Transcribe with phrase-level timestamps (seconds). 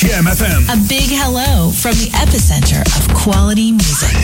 [0.00, 0.64] Jam FM.
[0.72, 4.16] A big hello from the epicenter of quality music.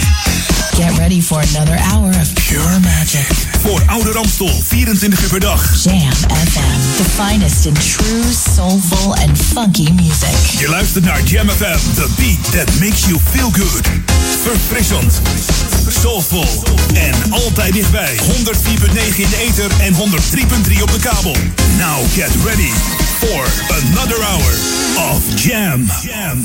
[0.73, 3.46] Get ready for another hour of pure magic.
[3.63, 5.83] Voor Oude Ramstel, 24 uur per dag.
[5.83, 8.23] Jam FM, the finest in true,
[8.55, 10.59] soulful and funky music.
[10.59, 13.87] Je luistert naar Jam FM, the beat that makes you feel good.
[14.43, 15.21] Verfrissend,
[16.01, 18.17] soulful en altijd dichtbij.
[18.17, 21.37] 104.9 in de ether en 103.3 op de kabel.
[21.79, 22.71] Now get ready
[23.19, 23.45] for
[23.75, 24.53] another hour
[25.15, 25.91] of Jam.
[26.03, 26.45] Jam.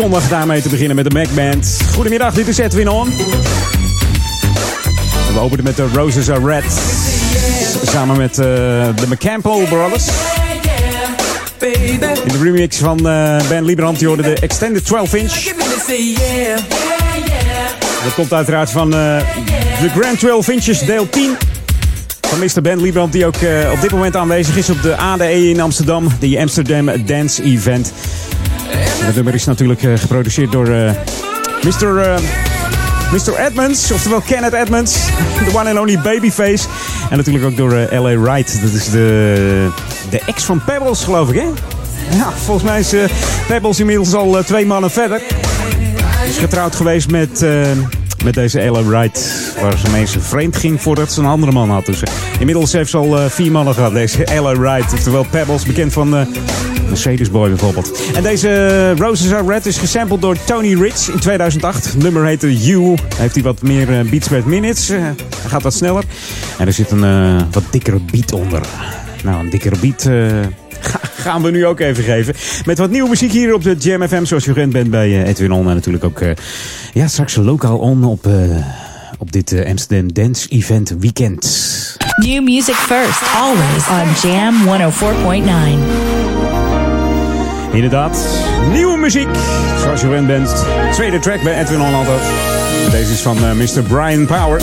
[0.00, 1.78] Zondag daarmee te beginnen met de Mac Band.
[1.94, 3.08] Goedemiddag, dit is Edwin On.
[5.28, 6.64] En we openen met de Roses Are Red.
[7.84, 8.44] Samen met uh,
[8.96, 10.06] de McCampbell Brothers.
[12.24, 15.44] In de remix van uh, Ben Liebrand, die hoorde de Extended 12 Inch.
[18.04, 19.20] Dat komt uiteraard van uh,
[19.80, 21.36] de Grand 12 Inches deel 10
[22.20, 22.62] van Mr.
[22.62, 23.36] Ben Liebrand, die ook
[23.72, 27.92] op dit moment aanwezig is op de ADE in Amsterdam, de Amsterdam Dance Event.
[29.10, 30.90] Het nummer is natuurlijk uh, geproduceerd door uh,
[31.62, 32.20] Mr.
[33.12, 33.34] Mr.
[33.38, 34.92] Edmonds, oftewel Kenneth Edmonds,
[35.46, 36.68] the one and only Babyface.
[37.10, 38.18] En natuurlijk ook door L.A.
[38.18, 39.68] Wright, dat is de,
[40.10, 41.46] de ex van Pebbles, geloof ik, hè?
[42.16, 42.94] Ja, volgens mij is
[43.46, 45.20] Pebbles inmiddels al twee mannen verder.
[46.26, 47.44] Is getrouwd geweest met
[48.24, 49.32] met deze Ella Wright.
[49.60, 51.86] Waar ze mensen vreemd ging voordat ze een andere man had.
[51.86, 52.02] Dus
[52.38, 53.92] inmiddels heeft ze al uh, vier mannen gehad.
[53.92, 54.92] Deze Ella Wright.
[54.92, 56.26] Oftewel Pebbles, bekend van uh,
[56.90, 58.02] Mercedes Boy bijvoorbeeld.
[58.14, 61.84] En deze Roses Are Red is gesampled door Tony Rich in 2008.
[61.84, 62.94] Het nummer heette You.
[63.16, 64.88] Heeft hij wat meer uh, beats per minutes.
[64.88, 65.14] hij
[65.46, 66.04] gaat wat sneller.
[66.58, 68.60] En er zit een wat dikkere beat onder.
[69.24, 70.08] Nou, een dikkere beat
[71.24, 72.34] gaan we nu ook even geven.
[72.64, 75.52] Met wat nieuwe muziek hier op de Jam FM, zoals je gewend bent bij Edwin
[75.52, 75.68] On.
[75.68, 76.22] En natuurlijk ook
[76.92, 78.28] ja, straks lokaal on op,
[79.18, 81.98] op dit Amsterdam Dance Event Weekend.
[82.20, 86.09] New music first, always on Jam 104.9.
[87.72, 88.18] Inderdaad,
[88.72, 89.28] nieuwe muziek,
[89.82, 90.64] zoals je gewend bent.
[90.92, 92.20] Tweede track bij Edwin altijd.
[92.90, 93.82] Deze is van Mr.
[93.88, 94.60] Brian Power,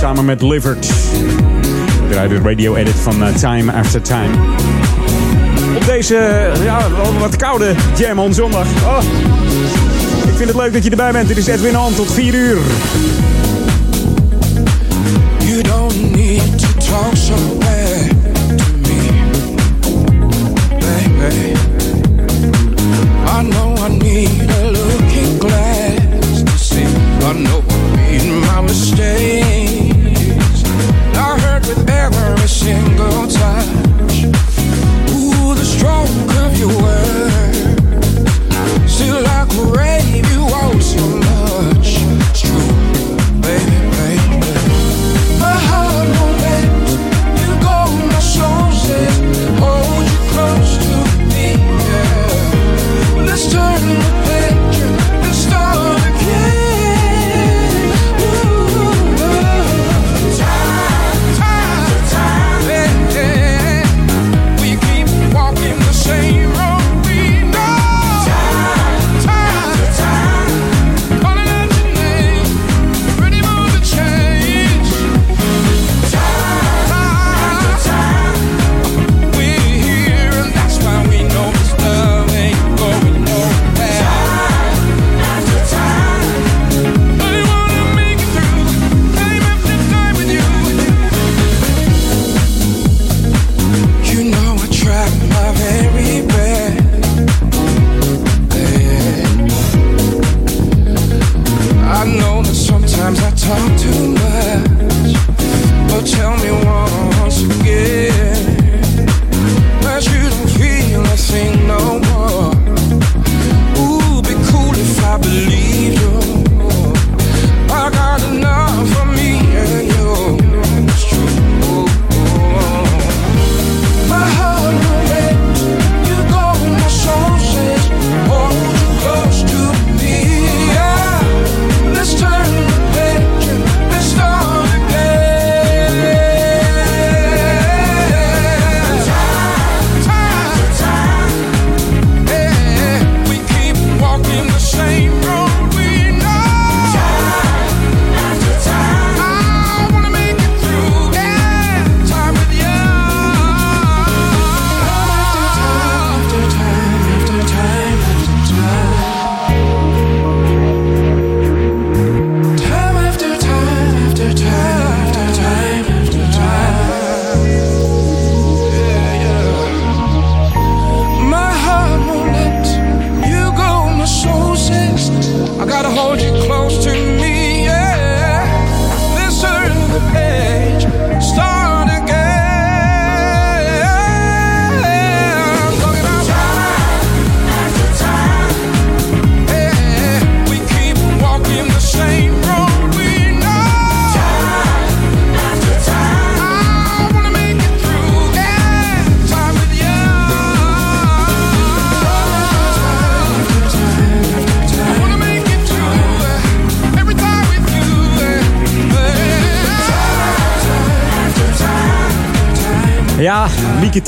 [0.00, 0.92] samen met Livered.
[2.10, 4.56] Draai de radio edit van Time After Time
[5.76, 8.66] op deze ja, wat koude Jam on zondag.
[8.84, 9.02] Oh,
[10.26, 11.28] ik vind het leuk dat je erbij bent.
[11.28, 12.58] Dit is Edwin On tot 4 uur.
[15.38, 17.34] You don't need to talk so
[27.28, 30.62] I know I made my mistakes.
[31.14, 34.24] I hurt with every single touch.
[35.12, 36.08] Ooh, the stroke
[36.38, 37.07] of your.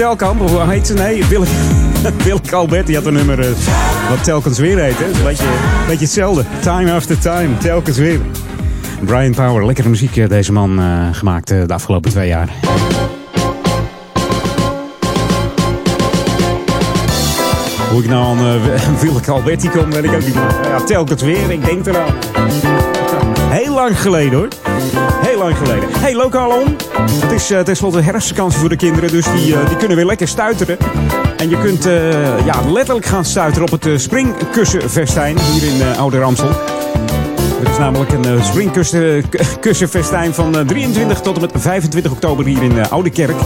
[0.00, 0.94] Telkamp, hoe heet ze?
[0.94, 1.50] Nee, Willeke,
[2.24, 3.46] Willeke Albert, die had een nummer uh,
[4.08, 4.98] wat telkens weer heet.
[4.98, 5.04] Hè?
[5.04, 5.44] Een beetje,
[5.86, 6.44] beetje hetzelfde.
[6.60, 8.20] Time after time, telkens weer.
[9.04, 12.48] Brian Power, lekkere muziek uh, deze man uh, gemaakt de afgelopen twee jaar.
[17.90, 20.34] Hoe ik nou aan uh, Willeke Alberti kom, weet ik ook niet.
[20.62, 22.14] Ja, telkens weer, ik denk eraan.
[23.58, 24.69] Heel lang geleden hoor.
[25.20, 25.88] Heel lang geleden.
[25.98, 26.76] Hey, lokaal om.
[27.20, 30.28] Het is uh, tenslotte herfstvakantie voor de kinderen, dus die, uh, die kunnen weer lekker
[30.28, 30.76] stuiteren.
[31.36, 36.50] En je kunt uh, ja, letterlijk gaan stuiteren op het springkussenfestijn hier in Ouder Amstel.
[37.62, 43.10] Er is namelijk een springkussenfestijn van 23 tot en met 25 oktober hier in Oude
[43.10, 43.36] Kerk.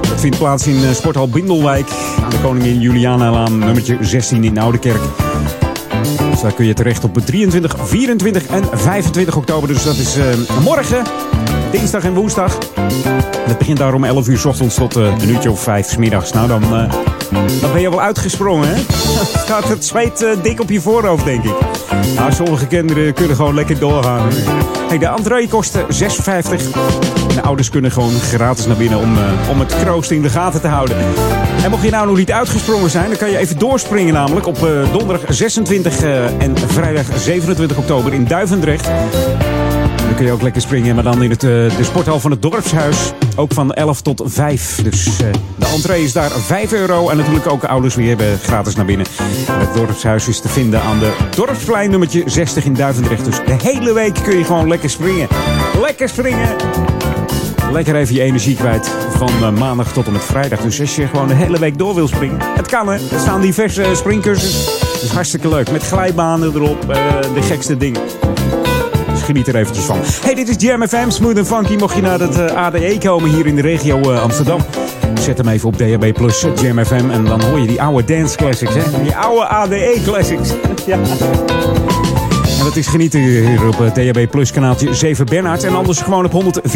[0.00, 1.88] Dat vindt plaats in Sporthal Bindelwijk
[2.24, 5.25] aan de Koningin Juliana-laan nummertje 16 in Oude Kerk.
[6.46, 9.68] Daar kun je terecht op 23, 24 en 25 oktober.
[9.68, 10.24] Dus dat is uh,
[10.62, 11.04] morgen,
[11.70, 12.58] dinsdag en woensdag.
[13.38, 15.96] Het begint daar om 11 uur s ochtends tot uh, een uurtje of 5 s
[15.96, 16.32] middags.
[16.32, 16.92] Nou, dan, uh,
[17.60, 18.74] dan ben je wel uitgesprongen, hè?
[19.52, 21.54] Gaat het zweet dik op je voorhoofd, denk ik.
[22.14, 24.28] Nou, sommige kinderen kunnen gewoon lekker doorgaan.
[24.88, 27.25] Hey, de entree kost 6,50.
[27.36, 29.16] De ouders kunnen gewoon gratis naar binnen om,
[29.50, 30.96] om het kroost in de gaten te houden.
[31.62, 34.58] En mocht je nou nog niet uitgesprongen zijn, dan kan je even doorspringen namelijk op
[34.92, 36.02] donderdag 26
[36.38, 38.88] en vrijdag 27 oktober in Duivendrecht.
[40.06, 42.42] Dan kun je ook lekker springen, maar dan in het, uh, de sporthal van het
[42.42, 43.12] dorpshuis.
[43.36, 44.82] Ook van 11 tot 5.
[44.82, 45.16] Dus uh,
[45.56, 47.08] de entree is daar 5 euro.
[47.08, 49.06] En natuurlijk ook ouders weer hebben gratis naar binnen.
[49.50, 53.24] Het dorpshuis is te vinden aan de Dorpsplein nummertje 60 in Duivendrecht.
[53.24, 55.28] Dus de hele week kun je gewoon lekker springen.
[55.80, 56.56] Lekker springen!
[57.72, 60.60] Lekker even je energie kwijt van uh, maandag tot en met vrijdag.
[60.60, 62.94] Dus als je gewoon de hele week door wil springen, het kan hè.
[62.94, 64.80] Er staan diverse springcursussen.
[64.92, 65.70] Dat is hartstikke leuk.
[65.70, 66.96] Met glijbanen erop, uh,
[67.34, 68.00] de gekste dingen.
[69.12, 69.98] Dus geniet er eventjes van.
[70.22, 71.76] Hey, dit is Jam FM, Smooth and Funky.
[71.76, 74.60] Mocht je naar het ADE komen hier in de regio Amsterdam.
[75.20, 77.10] Zet hem even op DHB Plus Jam FM.
[77.10, 79.02] En dan hoor je die oude dance classics, hè.
[79.02, 80.50] Die oude ADE classics.
[80.86, 80.98] ja.
[82.66, 85.64] Dat is genieten hier op DHB Plus kanaaltje 7 Bernhard.
[85.64, 86.74] En anders gewoon op 104.9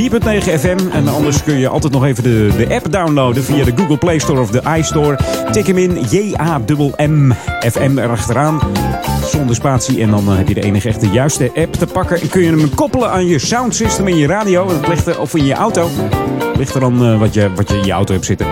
[0.59, 0.79] FM.
[0.93, 4.19] En anders kun je altijd nog even de, de app downloaden via de Google Play
[4.19, 5.19] Store of de iStore.
[5.53, 7.33] Tik hem in J-A-M-M
[7.71, 8.61] FM erachteraan.
[9.25, 10.03] Zonder spatie.
[10.03, 12.21] En dan heb je de enige echte juiste app te pakken.
[12.21, 14.71] En kun je hem koppelen aan je soundsystem in je radio.
[15.19, 15.89] Of in je auto.
[16.57, 18.47] Ligt er dan uh, wat, je, wat je in je auto hebt zitten.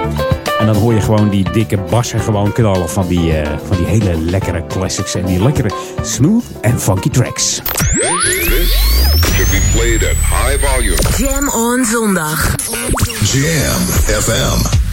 [0.59, 3.87] En dan hoor je gewoon die dikke bassen gewoon knallen van die, uh, van die
[3.87, 5.15] hele lekkere classics.
[5.15, 5.71] En die lekkere
[6.03, 7.61] smooth en funky tracks.
[8.01, 8.71] This
[9.35, 10.97] should be played at high volume.
[11.17, 12.55] Jam on zondag.
[13.23, 13.81] Jam
[14.23, 14.88] FM.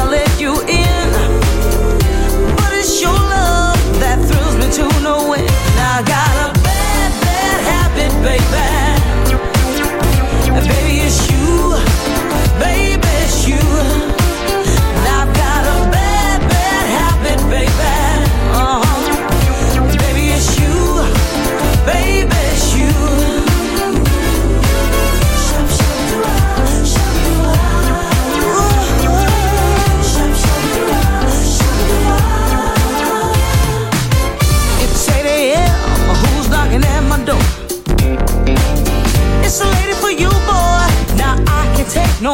[0.00, 0.79] Ever since I let you in.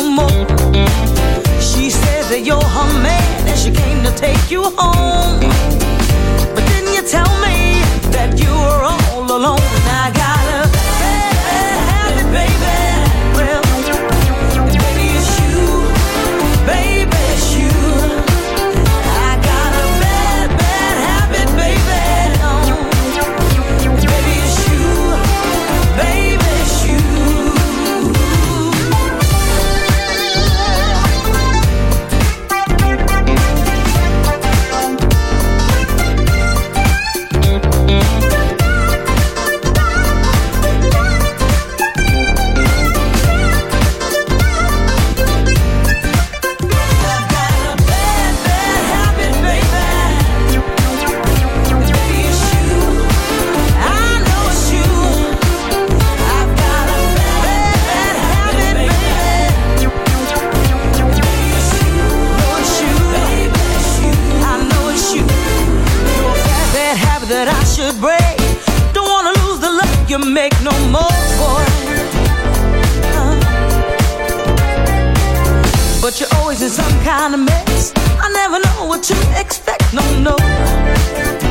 [0.01, 0.47] No more.
[1.59, 5.41] She says that you're her man and she came to take you home.
[6.55, 7.81] But didn't you tell me
[8.13, 9.76] that you were all alone?
[67.29, 68.39] That I should break.
[68.93, 71.67] Don't wanna lose the love you make no more, boy.
[73.19, 73.35] Uh.
[76.01, 77.93] But you're always in some kind of mess.
[77.97, 81.46] I never know what to expect, no, no.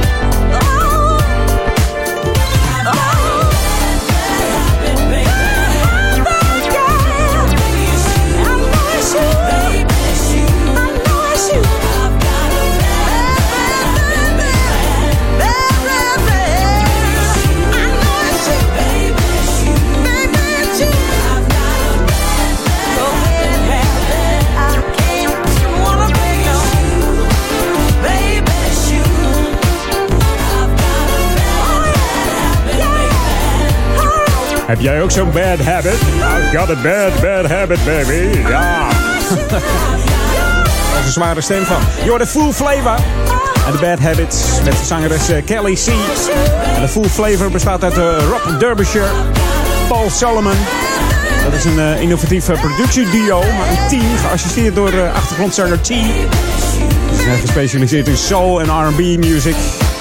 [34.66, 35.94] Heb jij ook zo'n bad habit?
[35.94, 38.40] I've got a bad, bad habit, baby.
[38.50, 38.88] Ja.
[40.94, 41.82] Dat is een zware stem van.
[42.04, 42.96] You're the full flavor.
[43.66, 45.88] En de Bad Habits met de zangeres eh, Kelly C.
[46.75, 49.10] En de full flavor bestaat uit uh, Rob Derbyshire,
[49.88, 50.56] Paul Solomon.
[51.44, 55.88] Dat is een uh, innovatief productieduo, maar een team geassisteerd door uh, achtergrondzanger T.
[55.88, 59.56] Ze zijn gespecialiseerd in soul en R&B music.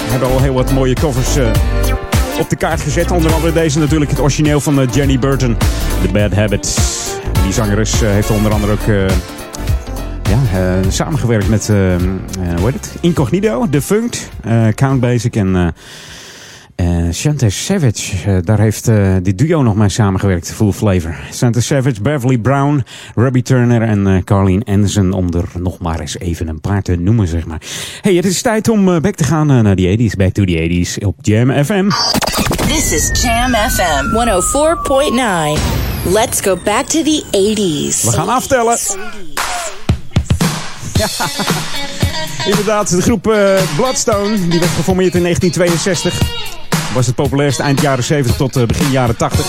[0.09, 1.35] Hebben al heel wat mooie covers
[2.39, 3.11] op de kaart gezet.
[3.11, 5.57] Onder andere deze natuurlijk, het origineel van uh, Jenny Burton.
[6.01, 6.75] The Bad Habits.
[7.43, 9.07] Die zangeres uh, heeft onder andere ook uh,
[10.23, 12.95] ja, samengewerkt met, hoe heet het?
[13.01, 14.29] Incognito, Defunct,
[14.75, 15.55] Count Basic en...
[15.55, 18.85] Uh, Shante Savage, daar heeft
[19.21, 21.15] dit duo nog mee samengewerkt, Full Flavor.
[21.33, 26.47] Shante Savage, Beverly Brown, Robbie Turner en Carleen Anderson, om er nog maar eens even
[26.47, 27.61] een paar te noemen, zeg maar.
[28.01, 31.05] Hey, het is tijd om back te gaan naar de 80s, back to the 80s
[31.05, 31.89] op Jam FM.
[32.75, 36.13] This is Jam FM 104.9.
[36.13, 38.03] Let's go back to the 80s.
[38.03, 38.77] We gaan aftellen.
[40.93, 41.07] Ja.
[42.51, 46.21] Inderdaad, de groep uh, Bloodstone, die werd geformeerd in 1962.
[46.93, 49.45] Was het populairst eind jaren 70 tot uh, begin jaren 80.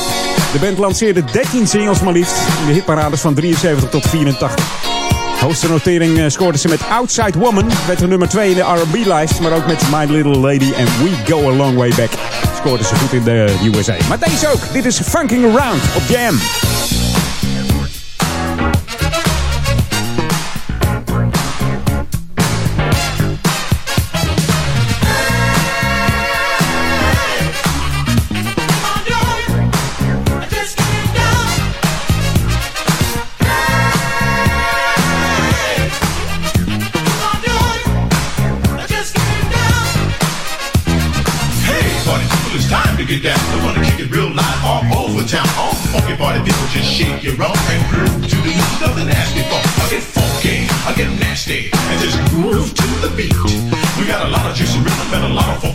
[0.52, 4.95] De band lanceerde 13 singles maar liefst in de hitparades van 73 tot 84.
[5.40, 7.70] Hoogste notering uh, scoorde ze met Outside Woman.
[7.86, 9.40] Werd er nummer 2 in de R&B-lijst.
[9.40, 12.10] Maar ook met My Little Lady en We Go A Long Way Back.
[12.56, 13.94] Scoorde ze goed in de USA.
[14.08, 14.72] Maar deze ook.
[14.72, 16.38] Dit is Funking Around op Jam.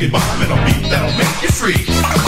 [0.02, 2.21] Funky bottom and a beat that'll make you free.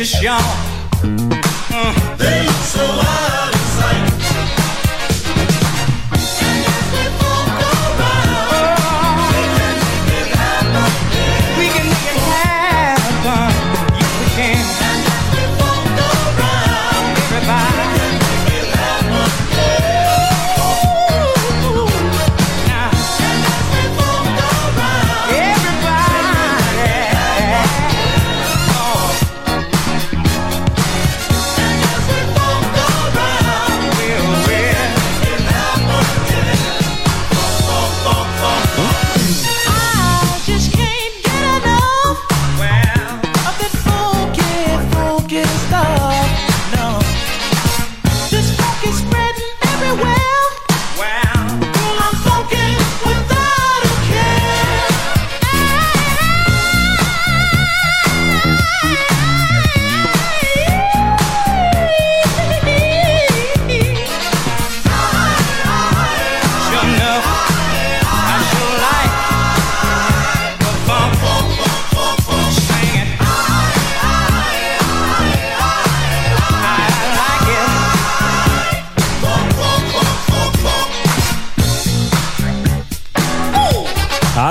[0.00, 0.40] to shout.
[1.02, 2.16] Mm.
[2.16, 3.39] They so wild.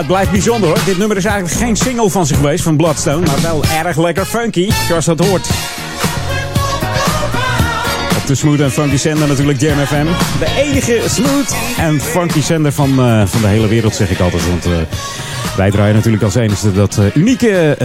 [0.10, 0.80] Blijft bijzonder hoor.
[0.86, 3.26] Dit nummer is eigenlijk geen single van ze geweest, van Bloodstone.
[3.26, 5.50] Maar wel erg lekker funky, zoals dat hoort.
[8.18, 10.06] Op de smooth en funky zender natuurlijk Jam FM.
[10.40, 14.48] De enige smooth en funky zender van, eh, van de hele wereld, zeg ik altijd.
[14.48, 14.72] Want eh,
[15.58, 17.78] wij draaien natuurlijk als enige dat eh, unieke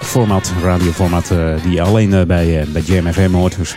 [0.00, 3.56] format, radioformat, die alleen bij, bij Jam hoort.
[3.58, 3.74] Dus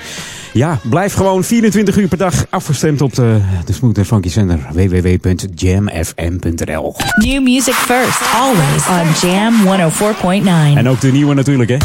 [0.54, 4.60] ja, blijf gewoon 24 uur per dag afgestemd op de, de smooth en funky zender
[4.72, 5.36] www.jamfm.nl.
[7.16, 9.54] New music first, always on Jam
[10.74, 10.78] 104.9.
[10.78, 11.78] En ook de nieuwe natuurlijk, hè.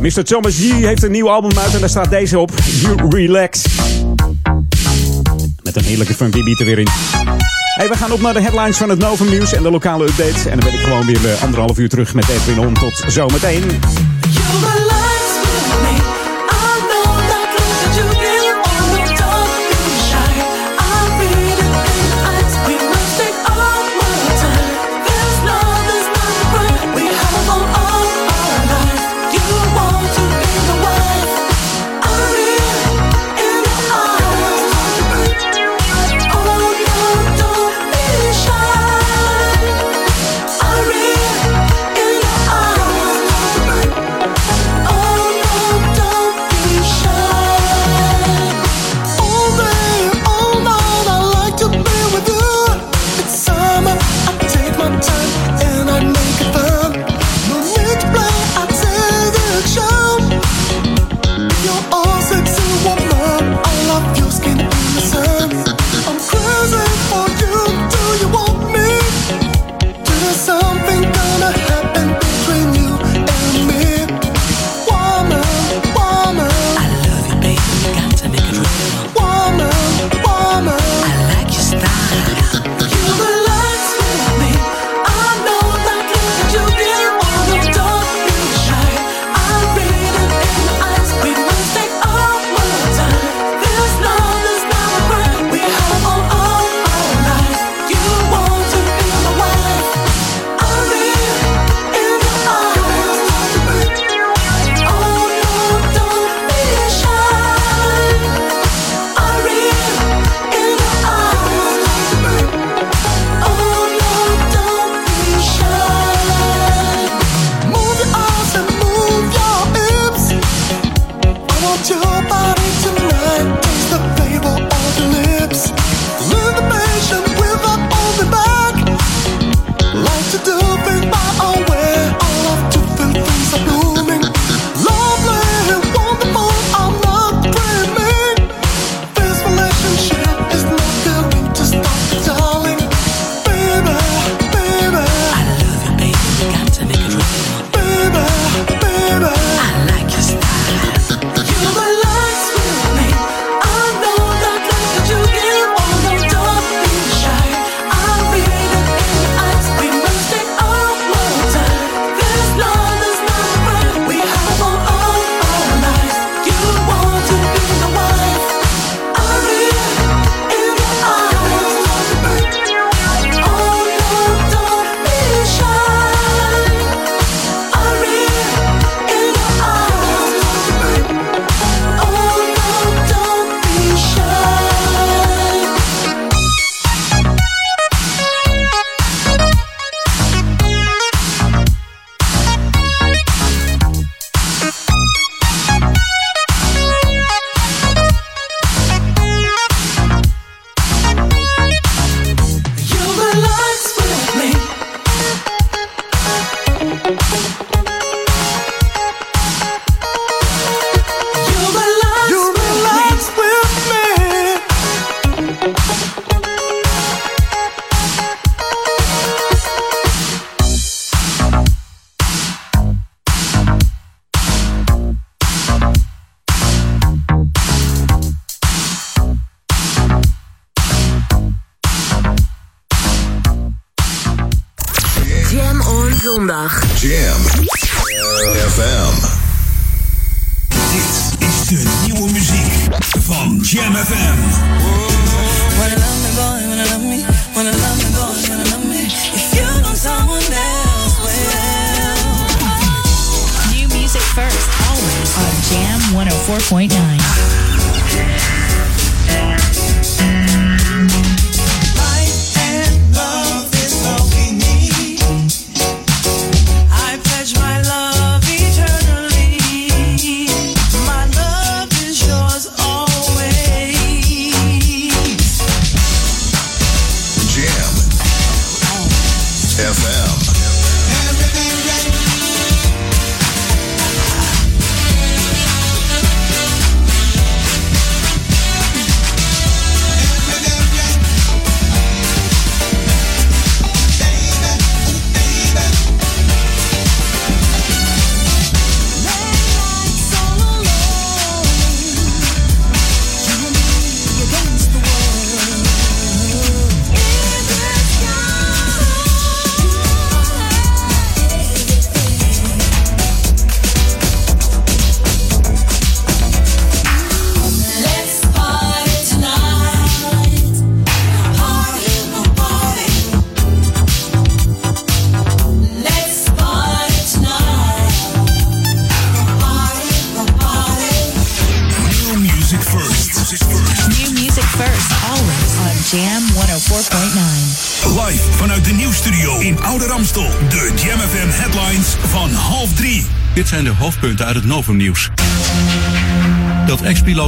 [0.00, 0.24] Mr.
[0.24, 2.50] Thomas G heeft een nieuw album uit en daar staat deze op.
[2.80, 3.64] You Relax.
[5.62, 6.88] Met een heerlijke funky beat er weer in.
[7.74, 10.46] Hey, we gaan op naar de headlines van het Novum Nieuws en de lokale updates.
[10.46, 12.74] En dan ben ik gewoon weer eh, anderhalf uur terug met Edwin On.
[12.74, 13.62] Tot zometeen.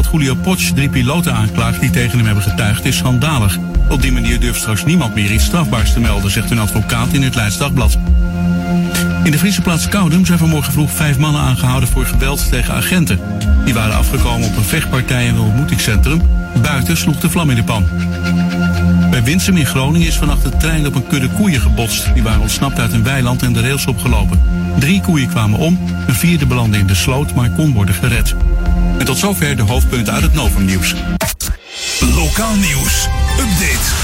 [0.06, 3.58] Ex-piloot Julio Potsch drie piloten aanklaagt die tegen hem hebben getuigd is schandalig.
[3.88, 7.22] Op die manier durft straks niemand meer iets strafbaars te melden, zegt een advocaat in
[7.22, 7.98] het Leids Dagblad.
[9.24, 13.20] In de Friese plaats Koudum zijn vanmorgen vroeg vijf mannen aangehouden voor geweld tegen agenten.
[13.64, 16.22] Die waren afgekomen op een vechtpartij in een ontmoetingscentrum.
[16.62, 17.84] Buiten sloeg de vlam in de pan.
[19.10, 22.14] Bij Winsum in Groningen is vannacht de trein op een kudde koeien gebotst.
[22.14, 24.40] Die waren ontsnapt uit een weiland en de rails opgelopen.
[24.78, 28.34] Drie koeien kwamen om, een vierde belandde in de sloot, maar kon worden gered.
[28.98, 30.94] En tot zover de hoofdpunten uit het Novumnieuws.
[32.00, 33.08] Lokaal nieuws.
[33.38, 33.94] Update.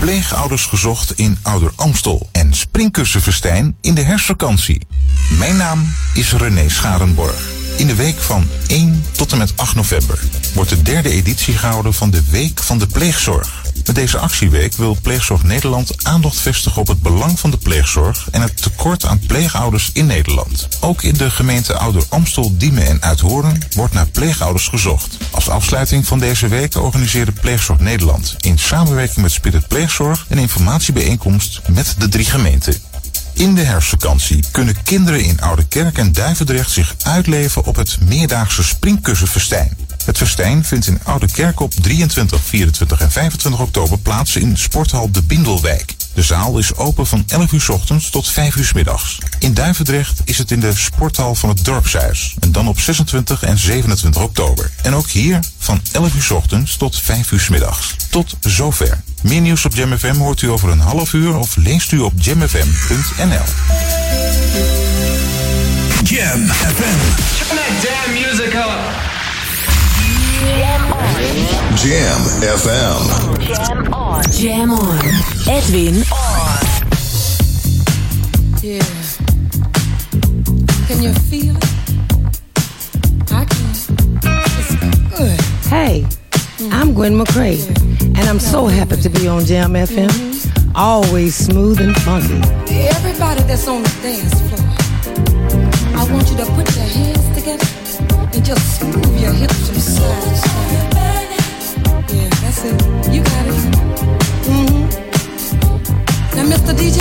[0.00, 4.86] Pleegouders gezocht in Ouder Amstel en springkussenfestijn in de herfstvakantie.
[5.38, 7.59] Mijn naam is René Scharenborg.
[7.80, 10.20] In de week van 1 tot en met 8 november
[10.54, 13.62] wordt de derde editie gehouden van de Week van de Pleegzorg.
[13.86, 18.42] Met deze actieweek wil Pleegzorg Nederland aandacht vestigen op het belang van de pleegzorg en
[18.42, 20.68] het tekort aan pleegouders in Nederland.
[20.80, 25.16] Ook in de gemeente Ouder Amstel, Diemen en Uithoorn wordt naar pleegouders gezocht.
[25.30, 31.60] Als afsluiting van deze week organiseerde Pleegzorg Nederland in samenwerking met Spirit Pleegzorg een informatiebijeenkomst
[31.68, 32.89] met de drie gemeenten.
[33.40, 38.62] In de herfstvakantie kunnen kinderen in Oude Kerk en Duivendrecht zich uitleven op het meerdaagse
[38.62, 39.76] springkussenfestijn.
[40.04, 45.10] Het festijn vindt in Oude Kerk op 23, 24 en 25 oktober plaats in Sporthal
[45.10, 45.94] de Bindelwijk.
[46.14, 49.18] De zaal is open van 11 uur ochtends tot 5 uur middags.
[49.38, 52.36] In Duivendrecht is het in de sporthal van het Dorpshuis.
[52.40, 54.70] En dan op 26 en 27 oktober.
[54.82, 57.96] En ook hier van 11 uur ochtends tot 5 uur middags.
[58.10, 59.00] Tot zover.
[59.22, 62.12] Meer nieuws op Jam FM hoort u over een half uur of leest u op
[62.16, 63.44] jamfm.nl.
[66.04, 66.98] Jam FM.
[67.38, 69.08] Turn that damn music up.
[71.82, 72.20] Jam
[72.58, 73.00] FM.
[73.46, 74.22] Jam on.
[74.38, 74.98] Jam on.
[75.46, 76.68] Edwin on.
[78.62, 78.82] Yeah.
[80.88, 81.64] Can you feel it?
[83.30, 83.70] I can.
[84.58, 84.74] It's
[85.18, 85.40] good.
[85.70, 86.06] Hey,
[86.68, 87.66] I'm Gwen McCrae,
[88.02, 90.12] and I'm so happy to be on Jam FM.
[90.74, 92.36] Always smooth and funky.
[92.68, 94.60] Everybody that's on the dance floor,
[95.96, 97.66] I want you to put your hands together
[98.34, 100.90] and just move your hips from side to side.
[102.12, 102.76] Yeah, that's it.
[103.10, 103.54] You got it.
[104.44, 104.84] Mm-hmm.
[106.36, 106.74] Now, Mr.
[106.76, 107.00] DJ,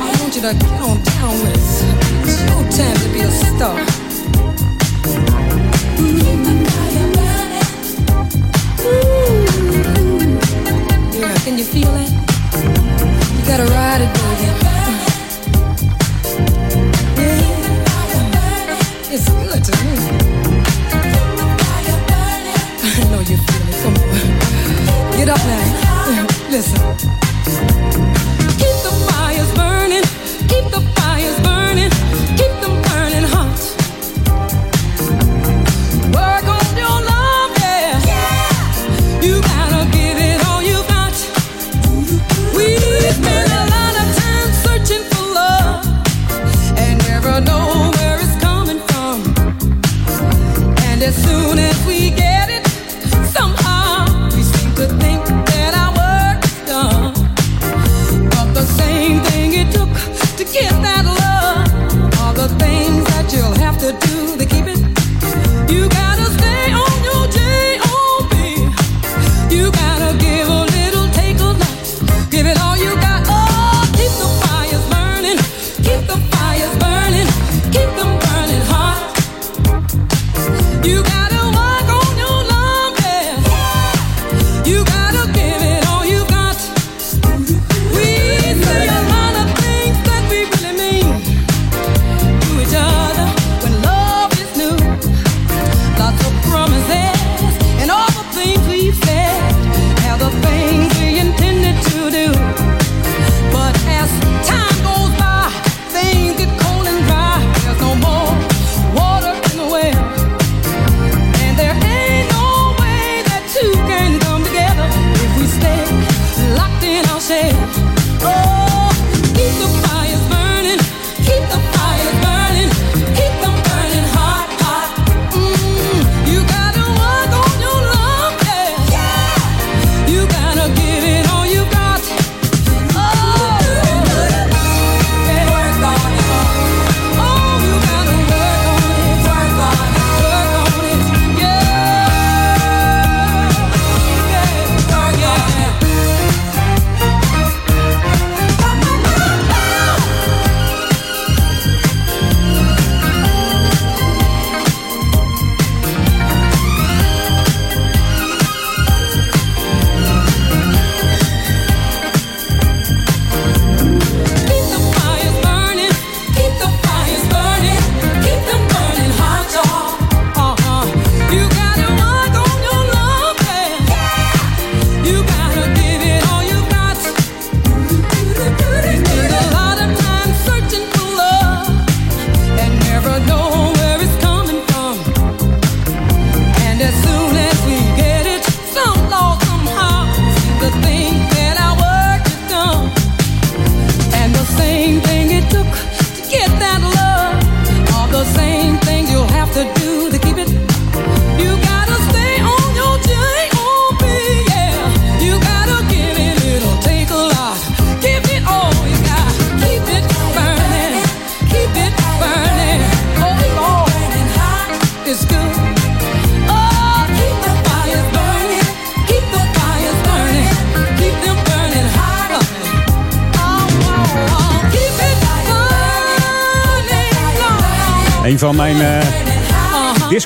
[0.00, 1.60] I want you to get on down with it.
[2.24, 4.03] It's your time to be a star.
[11.44, 12.10] Can you feel it?
[12.10, 14.44] You gotta ride it, baby.
[17.20, 17.52] Yeah.
[19.12, 19.94] It's good to me.
[22.84, 23.76] I know you feel it.
[23.82, 24.08] Come on.
[25.18, 26.26] Get up now.
[26.50, 27.23] Listen.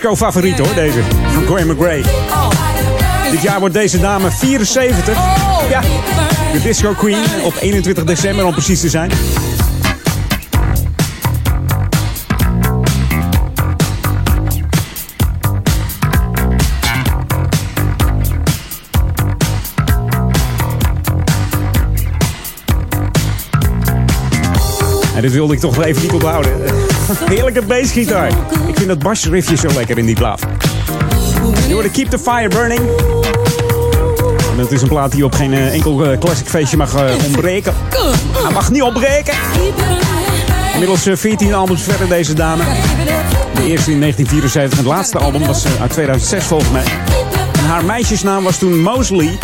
[0.08, 0.98] Disco-favorieten hoor, deze.
[1.32, 2.02] Van Gwen McRae.
[3.30, 5.16] Dit jaar wordt deze dame 74.
[5.70, 5.80] Ja,
[6.52, 9.10] de Disco Queen op 21 december om precies te zijn.
[25.14, 26.52] En dit wilde ik toch wel even niet onthouden.
[27.16, 28.28] Heerlijke bassgitaar.
[28.66, 30.40] Ik vind dat basriffje zo lekker in die plaat.
[31.66, 32.80] Je hoorde Keep the Fire Burning.
[34.50, 37.24] En dat is een plaat die op geen eh, enkel eh, classic feestje mag eh,
[37.26, 37.74] ontbreken.
[38.42, 39.34] Hij mag niet ontbreken.
[40.72, 42.62] Inmiddels eh, 14 albums verder deze dame.
[43.54, 44.78] De eerste in 1974.
[44.78, 46.84] Het laatste album was uit 2006 volgens mij.
[47.58, 49.38] En haar meisjesnaam was toen Mosley.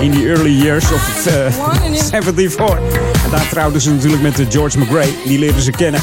[0.00, 1.32] In die early years of eh,
[2.10, 2.78] 74.
[3.32, 5.08] Daar trouwde ze natuurlijk met eh, George McRae.
[5.24, 6.00] Die leerden ze kennen.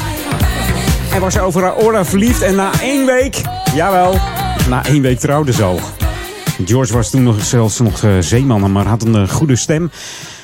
[1.10, 3.42] Hij was over haar aura verliefd en na één week,
[3.76, 4.16] jawel,
[4.70, 5.80] na één week trouwden ze al.
[6.66, 9.92] George was toen nog zelfs nog eh, zeeman, maar had een eh, goede stem.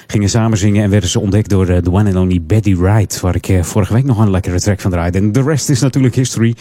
[0.07, 3.19] Gingen samen zingen en werden ze ontdekt door de one and only Betty Wright.
[3.19, 5.17] Waar ik vorige week nog een lekkere track van draaide.
[5.17, 6.55] En de rest is natuurlijk history.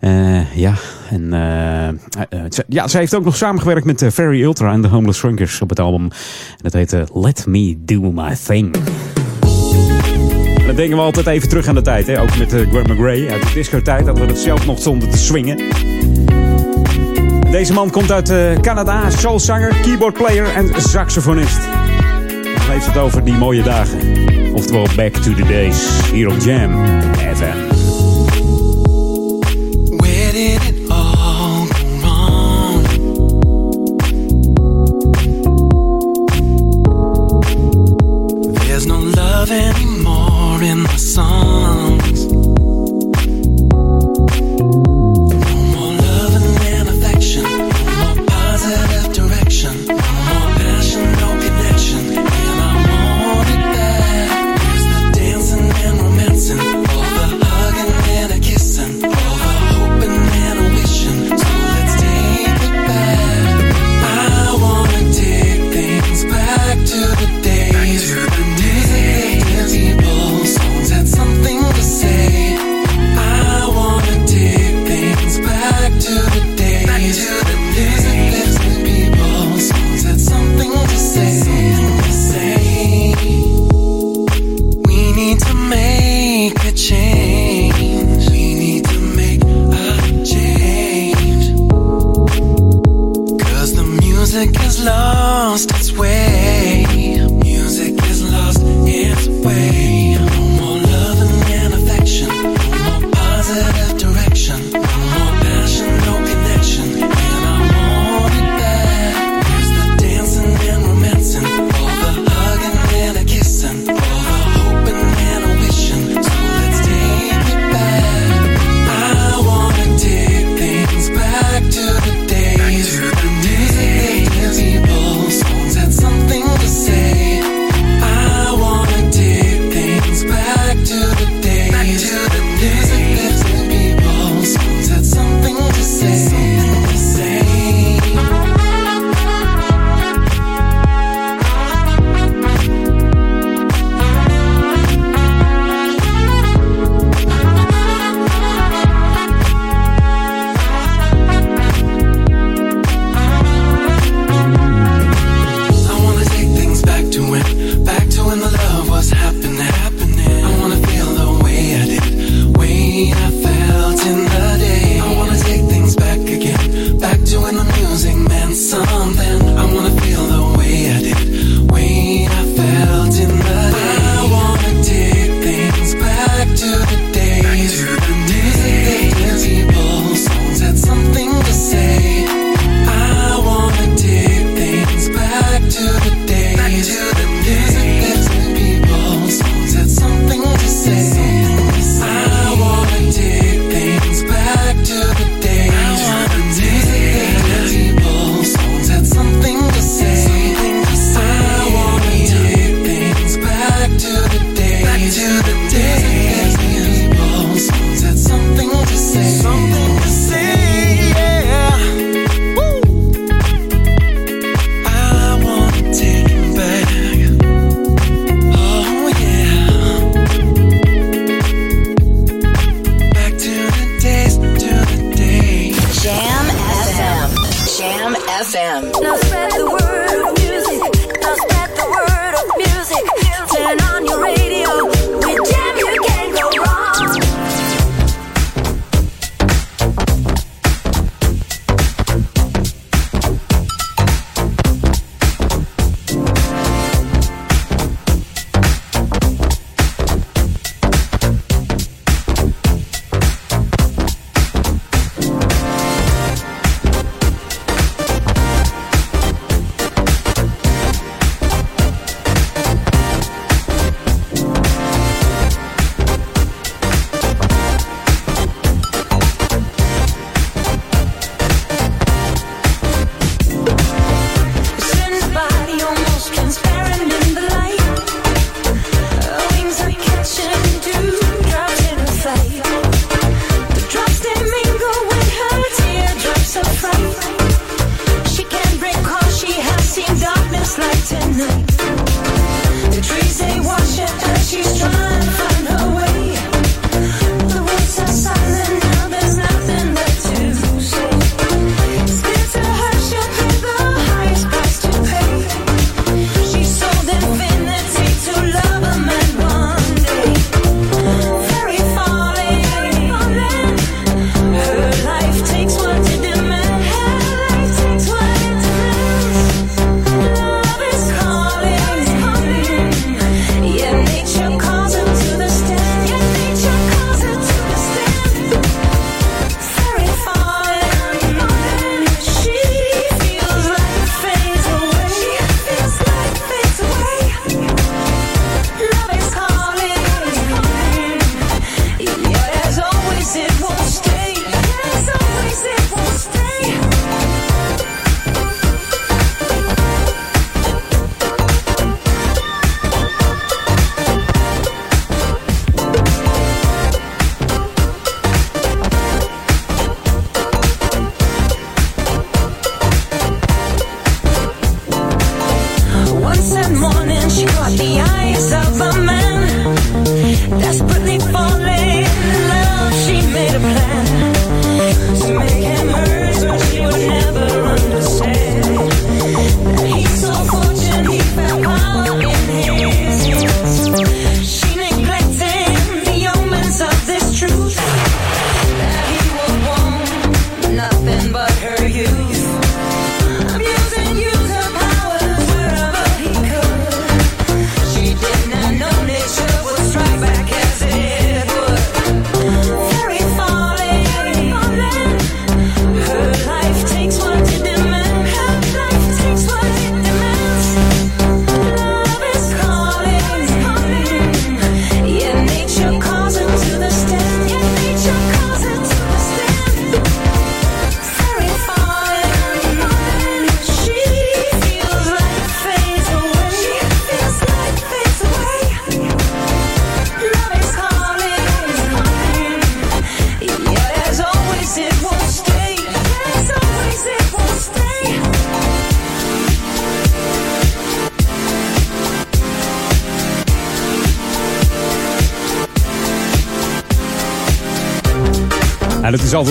[0.00, 0.74] Eh, ja,
[1.10, 1.28] en
[2.50, 5.68] ze- ja, zij heeft ook nog samengewerkt met Ferry Ultra en de Homeless Shrinkers op
[5.68, 6.02] het album.
[6.02, 6.10] En
[6.56, 8.74] dat heette Let Me Do My Thing.
[10.74, 12.06] Denken we altijd even terug aan de tijd.
[12.06, 12.20] Hè?
[12.20, 14.06] Ook met uh, Gwen McRae uit de disco-tijd.
[14.06, 15.62] Dat we het zelf nog stonden te swingen.
[17.50, 19.10] Deze man komt uit eh, Canada.
[19.10, 21.60] Soulzanger, keyboardplayer en saxofonist.
[22.56, 23.98] Dan heeft het over die mooie dagen.
[24.54, 26.10] Oftewel Back to the Days.
[26.10, 26.86] Hier op Jam
[27.34, 27.73] FM.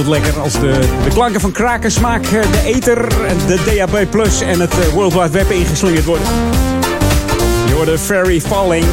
[0.08, 3.10] Lekker als de, de klanken van Krakensmaak, eh, de Ether,
[3.48, 6.28] de DAB Plus en het eh, World Wide Web ingeslingerd worden.
[7.68, 8.86] Je hoorde Fairy Falling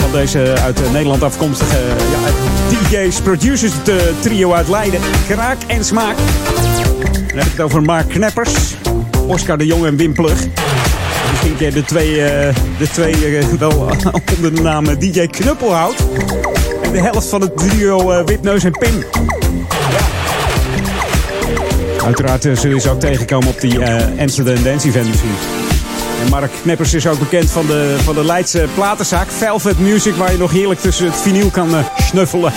[0.00, 1.76] van deze uit eh, Nederland afkomstige
[2.10, 2.30] ja,
[2.68, 5.00] DJ's, producers, de trio uit Leiden.
[5.28, 6.16] Kraak en Smaak.
[7.12, 8.74] Dan heb ik het over Mark Kneppers,
[9.26, 10.38] Oscar de Jong en Wim Plug.
[11.30, 12.14] Misschien je de twee,
[12.78, 13.90] de twee wel
[14.36, 15.96] onder de naam DJ Knuppelhout.
[16.82, 19.15] En de helft van het trio Wipneus en Pim.
[22.06, 25.30] Uiteraard eh, zul je ze ook tegenkomen op die eh, Amsterdam Dance Event misschien.
[26.22, 30.32] En Mark Kneppers is ook bekend van de, van de Leidse platenzaak Velvet Music, waar
[30.32, 32.52] je nog heerlijk tussen het vinyl kan eh, snuffelen.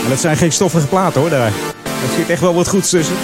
[0.00, 1.46] Maar dat zijn geen stoffige platen hoor, daar.
[1.46, 1.52] Er
[2.16, 3.16] zit echt wel wat goeds tussen.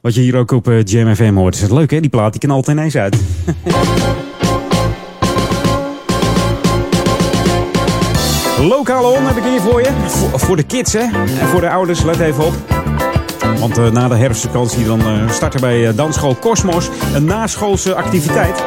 [0.00, 1.54] Wat je hier ook op Jam FM hoort.
[1.54, 2.00] Is het leuk hè?
[2.00, 3.16] Die plaat die kan altijd ineens uit.
[8.70, 9.88] Lokale on heb ik hier voor je.
[10.06, 11.02] Voor, voor de kids hè.
[11.40, 12.73] En voor de ouders, let even op.
[13.60, 17.94] Want eh, na de herfstvakantie dan eh, start er bij eh, dansschool Cosmos een naschoolse
[17.94, 18.64] activiteit.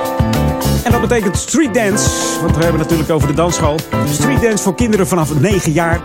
[0.84, 2.10] En dat betekent street dance.
[2.42, 3.80] Want we hebben natuurlijk over de dansschool.
[4.12, 6.02] Street dance voor kinderen vanaf 9 jaar.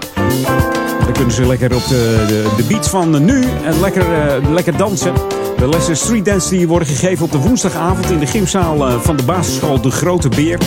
[1.04, 4.04] Dan kunnen ze lekker op de, de, de beats van nu en lekker,
[4.50, 5.12] lekker dansen.
[5.56, 9.22] De lessen street dance die worden gegeven op de woensdagavond in de gymzaal van de
[9.22, 10.58] basisschool De Grote Beer.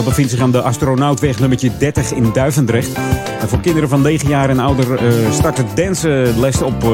[0.00, 2.94] Dat bevindt zich aan de Astronautweg nummertje 30 in Duivendrecht.
[3.40, 6.90] En voor kinderen van 9 jaar en ouder eh, start het dansenles op eh,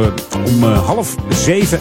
[0.46, 1.80] om eh, half 7.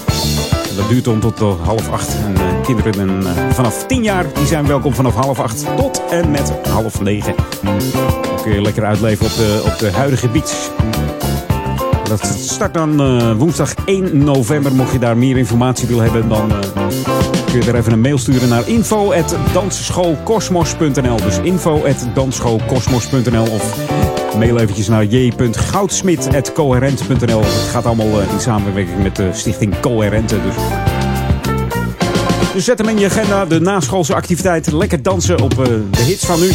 [0.75, 2.15] Dat duurt om tot eh, half acht.
[2.25, 6.01] En eh, kinderen en, eh, vanaf 10 jaar die zijn welkom vanaf half acht tot
[6.09, 7.35] en met half negen.
[7.63, 10.69] Dan kun je lekker uitleven op de, op de huidige beach.
[12.07, 14.75] Dat start dan eh, woensdag 1 november.
[14.75, 17.14] Mocht je daar meer informatie willen hebben, dan eh,
[17.55, 21.17] kun je er even een mail sturen naar info.dansschoolkosmos.nl.
[21.17, 23.77] Dus info.dansschoolkosmos.nl of
[24.37, 27.41] mail eventjes naar j.goudsmit.coherent.nl.
[27.41, 30.41] Het gaat allemaal eh, in samenwerking met de stichting Coherente.
[30.41, 30.55] Dus.
[32.53, 34.71] dus zet hem in je agenda, de naschoolse activiteit.
[34.71, 36.51] Lekker dansen op eh, de hits van nu.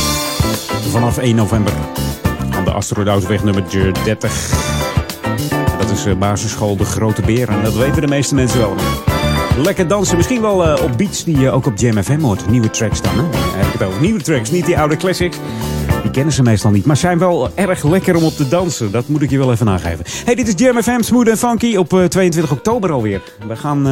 [0.91, 1.73] Vanaf 1 november
[2.51, 3.65] aan de Astronautweg nummer
[4.05, 4.51] 30.
[5.79, 7.49] Dat is eh, basisschool De Grote Beer.
[7.49, 8.75] En dat weten de meeste mensen wel.
[9.63, 10.17] Lekker dansen.
[10.17, 12.51] Misschien wel eh, op beats die je ook op Jam FM hoort.
[12.51, 13.13] Nieuwe tracks dan.
[13.15, 13.23] Hè?
[13.33, 14.01] Heb ik.
[14.01, 14.51] Nieuwe tracks.
[14.51, 15.37] Niet die oude classics.
[16.03, 16.85] Die kennen ze meestal niet.
[16.85, 18.93] Maar zijn wel erg lekker om op te dansen.
[18.93, 20.05] Dat moet ik je wel even aangeven.
[20.25, 21.01] Hey, dit is Jam FM.
[21.01, 21.77] Smooth en funky.
[21.77, 23.23] Op eh, 22 oktober alweer.
[23.49, 23.87] We gaan...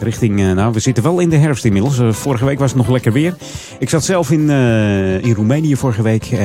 [0.00, 1.98] Richting, eh, nou, we zitten wel in de herfst inmiddels.
[1.98, 3.34] Eh, vorige week was het nog lekker weer.
[3.78, 6.24] Ik zat zelf in, eh, in Roemenië vorige week.
[6.24, 6.38] Eh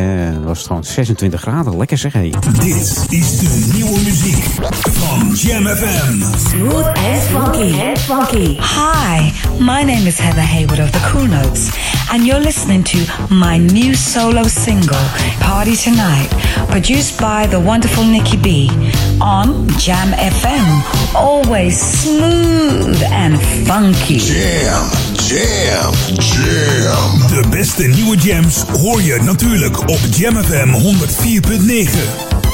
[0.43, 1.77] was het gewoon 26 graden.
[1.77, 2.29] Lekker zeg, hé.
[2.59, 4.43] Dit is de nieuwe muziek
[4.91, 6.23] van Jam FM.
[6.49, 7.73] Smooth and funky.
[7.95, 8.57] Funky.
[8.59, 11.69] Hi, my name is Heather Haywood of the Cool Notes,
[12.11, 12.97] and you're listening to
[13.29, 14.97] my new solo single,
[15.39, 16.29] Party Tonight,
[16.67, 18.69] produced by the wonderful Nikki B
[19.19, 20.81] on Jam FM.
[21.15, 24.17] Always smooth and funky.
[24.17, 25.93] Jam, jam,
[26.81, 27.27] jam.
[27.27, 32.52] De beste nieuwe jams hoor je natuurlijk op Jam FM 104.9.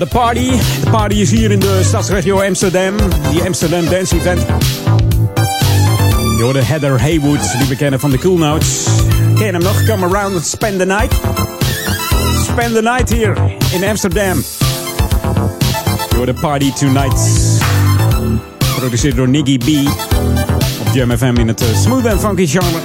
[0.00, 0.50] de party.
[0.84, 2.94] De party is hier in de stadsregio Amsterdam.
[3.30, 4.40] Die Amsterdam Dance Event.
[6.36, 8.86] Je hoorde Heather Haywood, die we kennen van de Cool Notes.
[9.34, 9.84] Ken je hem nog?
[9.84, 11.14] Come around and spend the night.
[12.42, 13.36] Spend the night hier
[13.72, 14.44] in Amsterdam.
[16.10, 17.20] Je hoorde Party Tonight.
[18.58, 19.88] Geproduceerd door Niggy B.
[20.80, 22.78] Op Jam in het eh, smooth en funky genre.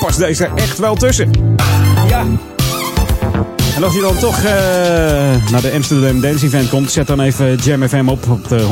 [0.00, 1.30] Past deze echt wel tussen.
[2.08, 2.26] Ja.
[3.78, 4.42] En als je dan toch eh,
[5.50, 8.66] naar de Amsterdam Dance Event komt, zet dan even Jam FM op op de 104.9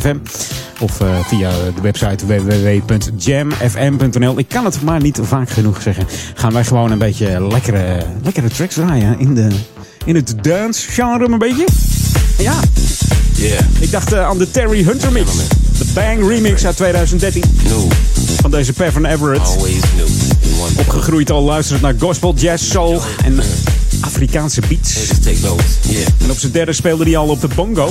[0.00, 0.16] FM.
[0.80, 3.58] Of eh, via de website www.jamfm.nl.
[4.38, 6.06] Ik kan het maar niet vaak genoeg zeggen.
[6.34, 9.48] Gaan wij gewoon een beetje lekkere, lekkere tracks draaien in, de,
[10.04, 11.64] in het dance genre een beetje.
[12.38, 12.54] Ja.
[13.78, 15.30] Ik dacht eh, aan de Terry Hunter mix.
[15.78, 17.42] De Bang remix uit 2013.
[18.40, 19.56] Van deze Pevin Everett.
[20.78, 23.40] Opgegroeid al luisterend naar gospel, jazz, soul en
[24.20, 24.92] Afrikaanse beats.
[26.24, 27.88] En op zijn derde speelde hij al op de bongo.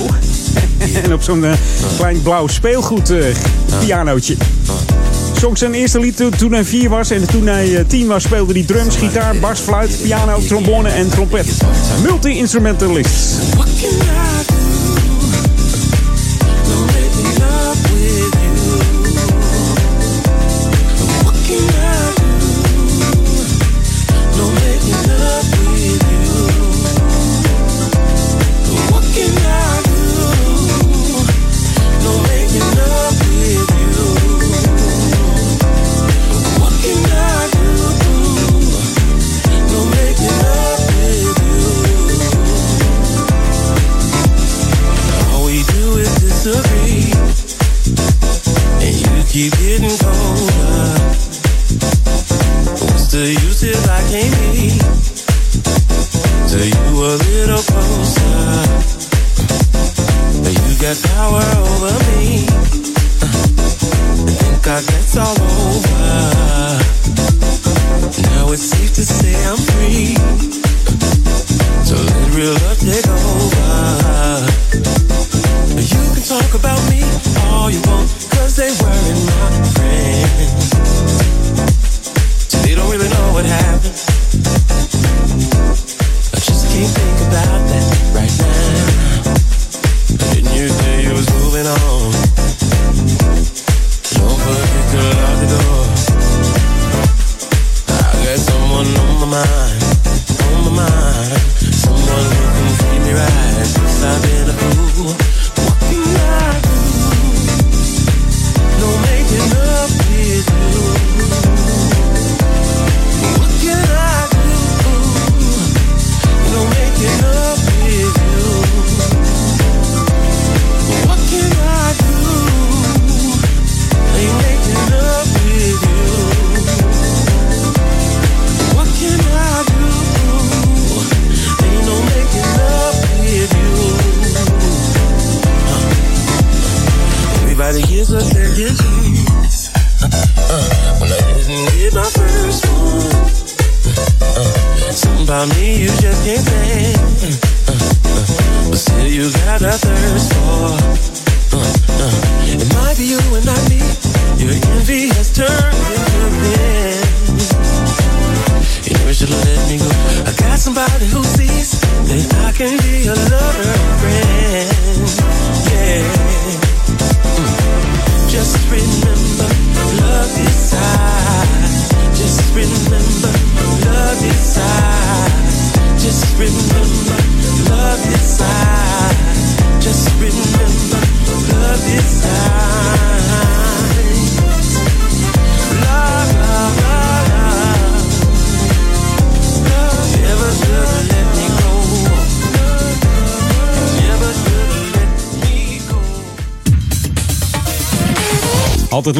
[1.04, 1.52] en op zo'n eh,
[1.96, 3.24] klein blauw speelgoed eh,
[3.80, 4.36] pianootje.
[5.40, 7.10] Zong zijn eerste lied toen- toen hij vier was.
[7.10, 11.08] En toen hij eh, tien was speelde hij drums, gitaar, bas, fluit, piano, trombone en
[11.08, 11.46] trompet.
[12.02, 13.14] Multi-instrumentalist.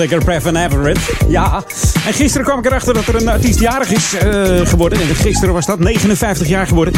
[0.01, 0.99] Lekker Previn Everett.
[1.29, 1.65] Ja.
[2.07, 5.01] En gisteren kwam ik erachter dat er een artiest jarig is eh, geworden.
[5.01, 6.95] En gisteren was dat 59 jaar geworden.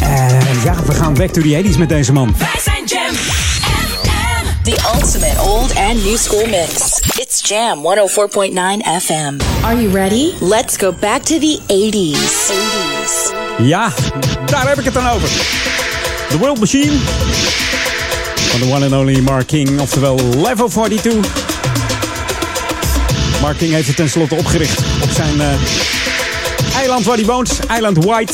[0.00, 2.34] En ja, we gaan back to the 80s met deze man.
[2.38, 3.14] Wij zijn Jam
[4.62, 7.00] The ultimate old and new school mix.
[7.18, 9.40] It's Jam 104.9 FM.
[9.64, 10.32] Are you ready?
[10.40, 12.50] Let's go back to the 80s.
[12.50, 13.66] 80s.
[13.66, 13.92] Ja,
[14.46, 15.28] daar heb ik het dan over.
[16.28, 16.92] The World Machine.
[18.34, 21.45] Van de one and only Mark King, oftewel Level 42.
[23.40, 25.46] Mark King heeft het tenslotte opgericht op zijn eh,
[26.76, 27.58] eiland waar hij woont.
[27.66, 28.32] Eiland White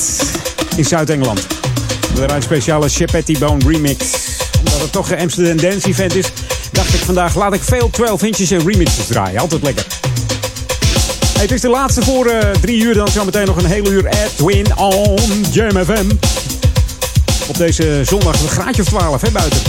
[0.76, 1.46] in Zuid-Engeland.
[2.14, 4.05] Daaruit een speciale Chepetti Bone remix.
[4.59, 6.26] Omdat het toch een Amsterdam Dance Event is,
[6.72, 9.40] dacht ik vandaag laat ik veel 12 inches en remixes draaien.
[9.40, 9.86] Altijd lekker.
[11.38, 12.94] Het is de laatste voor eh, drie uur.
[12.94, 16.11] Dan zometeen nog een hele uur Edwin on Jam FM.
[17.46, 19.61] Op deze zondag een graadje of 12 hè, buiten.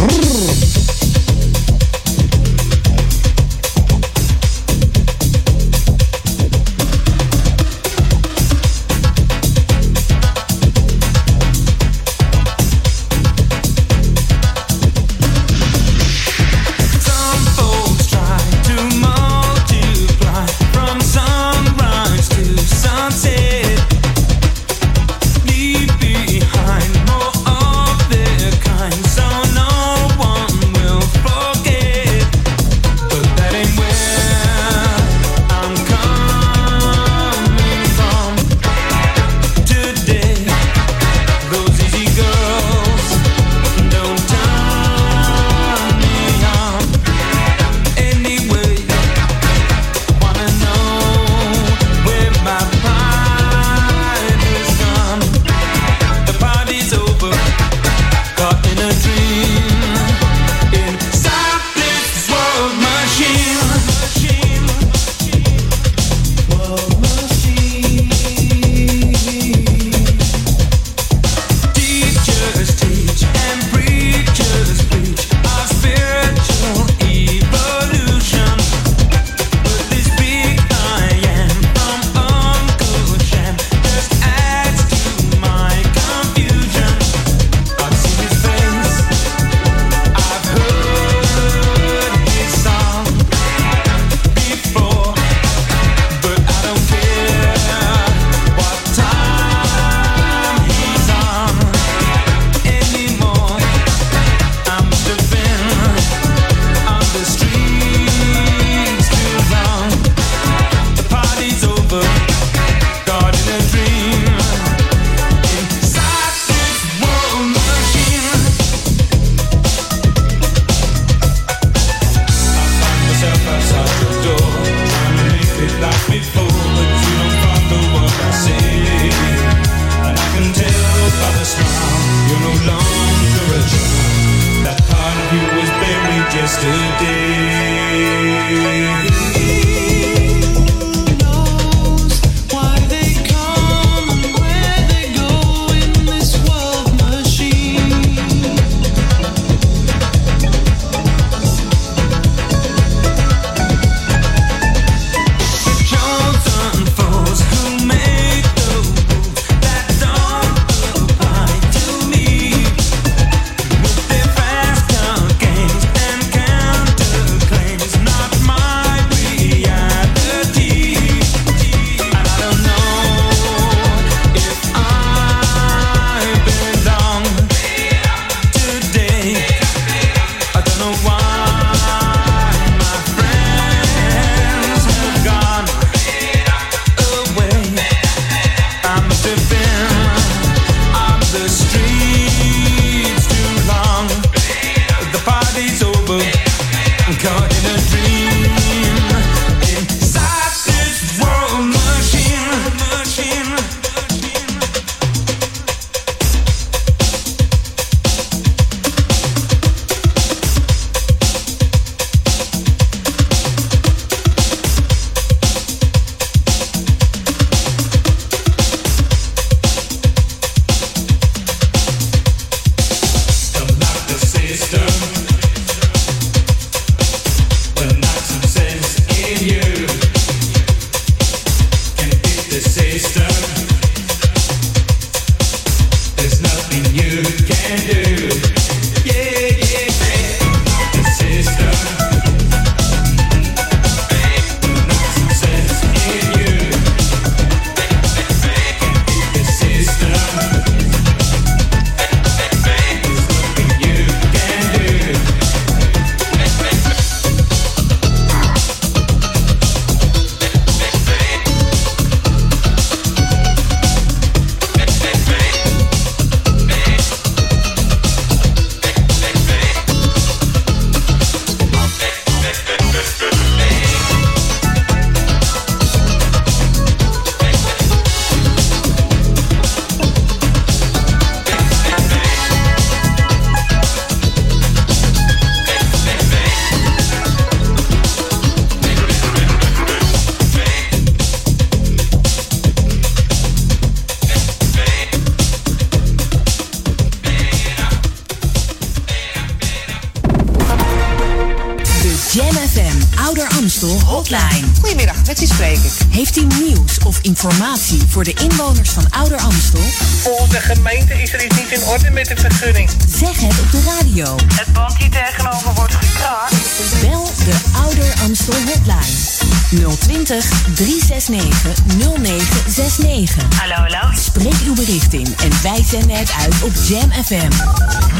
[307.43, 309.81] Informatie voor de inwoners van Ouder Amstel?
[310.21, 312.89] Volgens de gemeente is er iets niet in orde met de vergunning.
[313.07, 314.35] Zeg het op de radio.
[314.55, 316.55] Het pand hier tegenover wordt gekraakt.
[317.01, 319.97] Bel de Ouder Amstel hotline.
[319.99, 323.59] 020 369 0969.
[323.59, 324.17] Hallo, hallo.
[324.19, 327.49] Spreek uw bericht in en wij zenden het uit op Jam FM.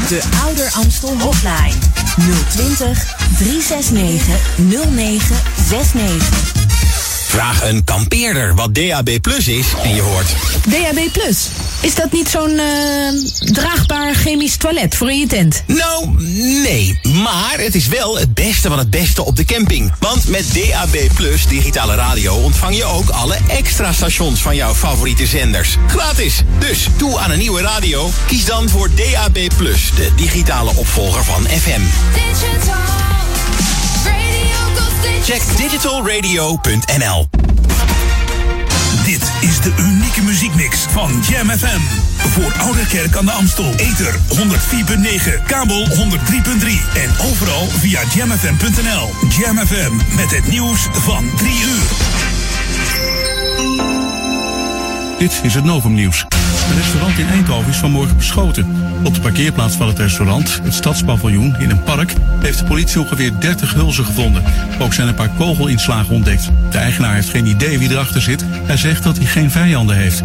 [0.08, 1.74] De Ouder Amstel hotline.
[2.48, 6.53] 020 369 0969.
[7.34, 10.26] Vraag een kampeerder wat DAB Plus is en je hoort...
[10.68, 11.48] DAB Plus.
[11.80, 15.62] Is dat niet zo'n eh, draagbaar chemisch toilet voor in je tent?
[15.66, 16.08] Nou,
[16.62, 17.00] nee.
[17.02, 19.92] Maar het is wel het beste van het beste op de camping.
[19.98, 25.26] Want met DAB Plus digitale radio ontvang je ook alle extra stations van jouw favoriete
[25.26, 25.76] zenders.
[25.86, 26.42] Gratis.
[26.58, 28.10] Dus toe aan een nieuwe radio.
[28.26, 31.82] Kies dan voor DAB Plus, de digitale opvolger van FM.
[35.22, 37.28] Check digitalradio.nl.
[39.04, 41.80] Dit is de unieke muziekmix van Jam FM.
[42.16, 43.74] Voor Oude Kerk aan de Amstel.
[43.76, 45.94] Ether 104.9, kabel 103.3
[46.94, 49.10] en overal via jamfm.nl.
[49.28, 51.82] Jam FM met het nieuws van 3 uur.
[55.18, 56.26] Dit is het Novum Nieuws.
[56.68, 58.66] Een restaurant in Eindhoven is vanmorgen beschoten.
[59.02, 63.32] Op de parkeerplaats van het restaurant, het Stadspaviljoen in een park, heeft de politie ongeveer
[63.40, 64.42] 30 hulzen gevonden.
[64.78, 66.50] Ook zijn een paar kogelinslagen ontdekt.
[66.70, 68.44] De eigenaar heeft geen idee wie erachter zit.
[68.50, 70.22] Hij zegt dat hij geen vijanden heeft.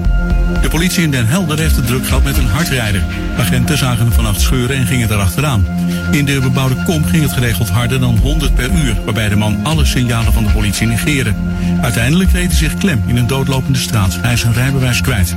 [0.62, 3.04] De politie in Den Helder heeft het druk gehad met een hardrijder.
[3.38, 5.66] Agenten zagen hem vannacht scheuren en gingen erachteraan.
[6.12, 9.60] In de bebouwde kom ging het geregeld harder dan 100 per uur, waarbij de man
[9.64, 11.34] alle signalen van de politie negeerde.
[11.82, 14.18] Uiteindelijk reed hij zich klem in een doodlopende straat.
[14.22, 15.36] Hij is zijn rijbewijs kwijt.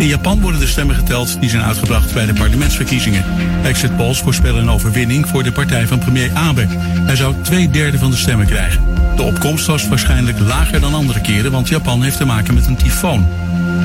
[0.00, 3.24] In Japan worden de stemmen geteld die zijn uitgebracht bij de parlementsverkiezingen.
[3.62, 6.66] Exit polls voorspellen een overwinning voor de partij van premier Abe.
[7.04, 8.82] Hij zou twee derde van de stemmen krijgen.
[9.16, 12.76] De opkomst was waarschijnlijk lager dan andere keren, want Japan heeft te maken met een
[12.76, 13.26] tyfoon.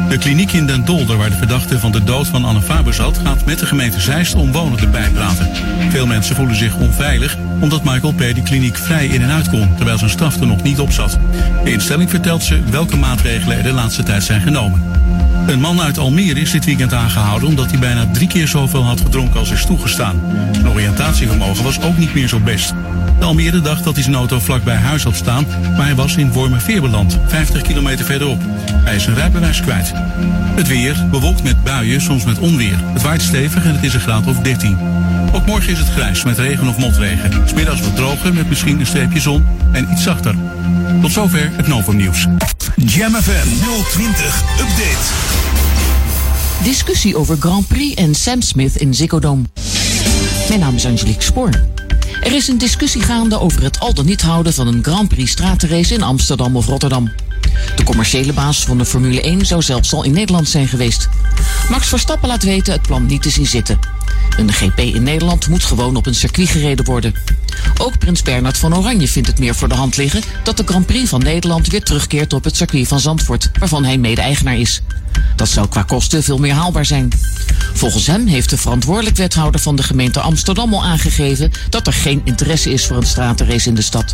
[0.09, 3.19] De kliniek in Den Dolder, waar de verdachte van de dood van Anne Faber zat,
[3.23, 5.49] gaat met de gemeente Zeist omwonenden bijpraten.
[5.89, 8.19] Veel mensen voelen zich onveilig omdat Michael P.
[8.19, 11.19] de kliniek vrij in en uit kon, terwijl zijn straf er nog niet op zat.
[11.63, 14.81] De instelling vertelt ze welke maatregelen er de laatste tijd zijn genomen.
[15.47, 19.01] Een man uit Almere is dit weekend aangehouden omdat hij bijna drie keer zoveel had
[19.01, 20.21] gedronken als is toegestaan.
[20.51, 22.73] Zijn oriëntatievermogen was ook niet meer zo best.
[23.19, 26.15] De Almere dacht dat hij zijn auto vlak bij huis had staan, maar hij was
[26.15, 28.41] in Wormerveer beland, 50 kilometer verderop.
[28.71, 29.91] Hij is zijn rijbewijs kwijt.
[30.55, 32.79] Het weer, bewolkt met buien, soms met onweer.
[32.93, 34.77] Het waait stevig en het is een graad of 13.
[35.33, 37.47] Ook morgen is het grijs met regen of motregen.
[37.47, 40.35] Smiddags wat droger met misschien een streepje zon en iets zachter.
[41.01, 42.27] Tot zover het Novum Nieuws.
[42.85, 43.47] Jam FM
[43.89, 44.97] 020 Update.
[46.63, 49.41] Discussie over Grand Prix en Sam Smith in Ziggo.
[50.47, 51.49] Mijn naam is Angelique Spoor.
[52.21, 55.31] Er is een discussie gaande over het al dan niet houden van een Grand Prix
[55.31, 57.11] stratenrace in Amsterdam of Rotterdam.
[57.75, 61.09] De commerciële baas van de Formule 1 zou zelfs al in Nederland zijn geweest.
[61.69, 63.79] Max Verstappen laat weten het plan niet te zien zitten.
[64.37, 67.13] Een GP in Nederland moet gewoon op een circuit gereden worden.
[67.77, 70.85] Ook prins Bernard van Oranje vindt het meer voor de hand liggen dat de Grand
[70.85, 74.81] Prix van Nederland weer terugkeert op het circuit van Zandvoort, waarvan hij mede-eigenaar is.
[75.35, 77.09] Dat zou qua kosten veel meer haalbaar zijn.
[77.73, 82.21] Volgens hem heeft de verantwoordelijk wethouder van de gemeente Amsterdam al aangegeven dat er geen
[82.23, 84.13] interesse is voor een stratenrace in de stad.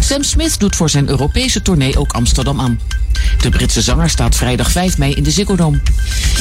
[0.00, 2.80] Sam Smith doet voor zijn Europese tournee ook Amsterdam aan.
[3.40, 5.80] De Britse zanger staat vrijdag 5 mei in de Ziggo Dome.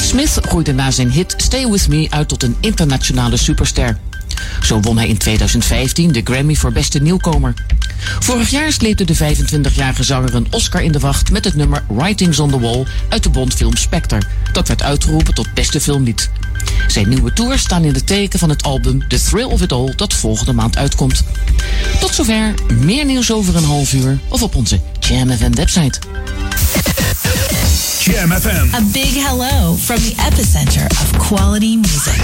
[0.02, 3.98] Smith groeide na zijn hit Stay With Me uit tot een internationale superster.
[4.62, 7.54] Zo won hij in 2015 de Grammy voor beste nieuwkomer.
[8.20, 12.40] Vorig jaar sleepte de 25-jarige zanger een Oscar in de wacht met het nummer Writings
[12.40, 14.22] on the Wall uit de Bondfilm Spectre.
[14.52, 16.30] Dat werd uitgeroepen tot beste filmlied.
[16.88, 19.94] Zijn nieuwe tours staan in het teken van het album The Thrill of It All
[19.96, 21.24] dat volgende maand uitkomt.
[22.00, 26.00] Tot zover, meer nieuws over een half uur of op onze Jam FM website.
[28.12, 28.68] Jam FM.
[28.76, 32.20] A big hello from the epicenter of quality music.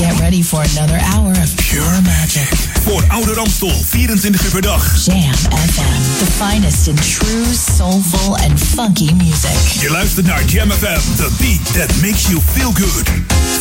[0.00, 2.48] Get ready for another hour of Pure magic.
[2.84, 5.04] Voor Oude Ramstel, 24 uur per dag.
[5.04, 7.44] Jam FM, the finest in true,
[7.76, 9.80] soulful and funky music.
[9.80, 13.08] Je luistert naar Jam FM, the beat that makes you feel good.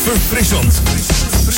[0.04, 0.82] Verfrissend,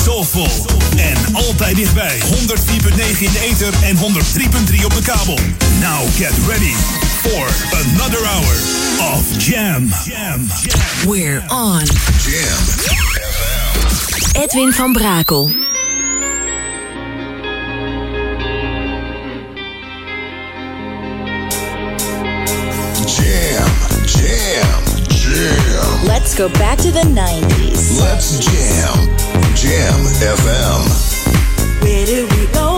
[0.04, 0.66] soulful
[0.98, 2.20] en altijd dichtbij.
[2.20, 5.40] 104.9 in de ether en 103.3 op de kabel.
[5.80, 6.74] Now get ready
[7.22, 7.48] for
[7.86, 8.56] another hour
[9.14, 9.75] of Jam.
[9.76, 10.40] Jam.
[11.06, 11.84] We're on.
[12.24, 12.62] Jam.
[14.42, 15.50] Edwin van Brakel.
[23.06, 23.68] Jam,
[24.06, 26.06] jam, jam.
[26.06, 28.00] Let's go back to the 90s.
[28.00, 29.18] Let's jam.
[29.56, 30.84] Jam FM.
[31.82, 32.75] Where did we go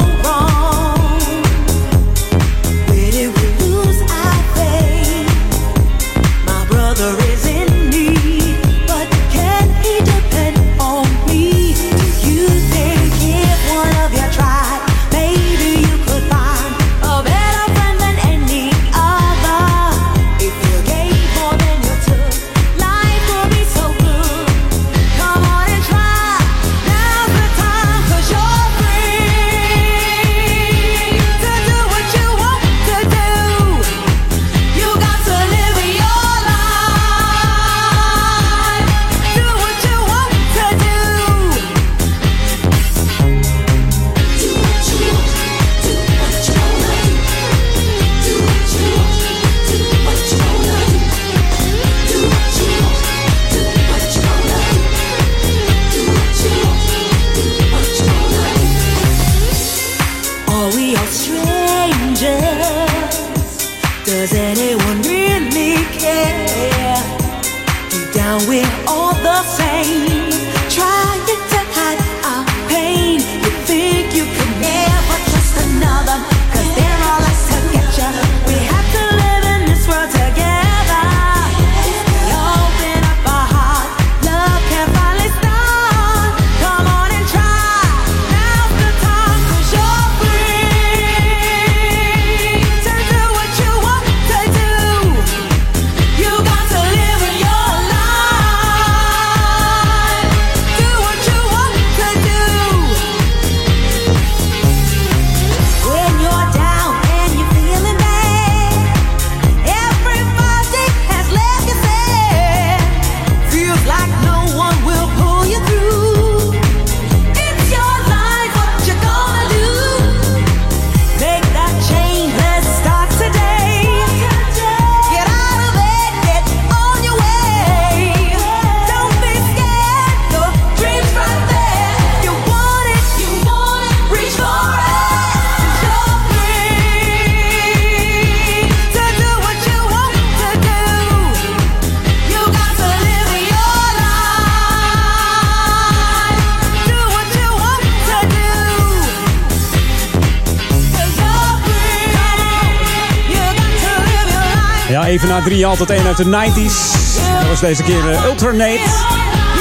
[155.07, 156.95] even na drie, altijd één uit de 90s.
[157.39, 158.79] Dat was deze keer eh, Ultranate.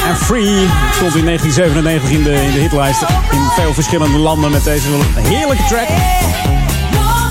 [0.09, 3.09] En Free stond in 1997 in de, in de hitlijsten.
[3.31, 5.89] In veel verschillende landen met deze heerlijke track.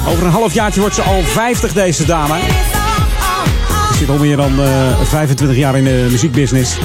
[0.07, 2.35] Over een halfjaartje wordt ze al 50, deze dame.
[3.91, 6.77] Ze zit al meer dan eh, 25 jaar in de muziekbusiness.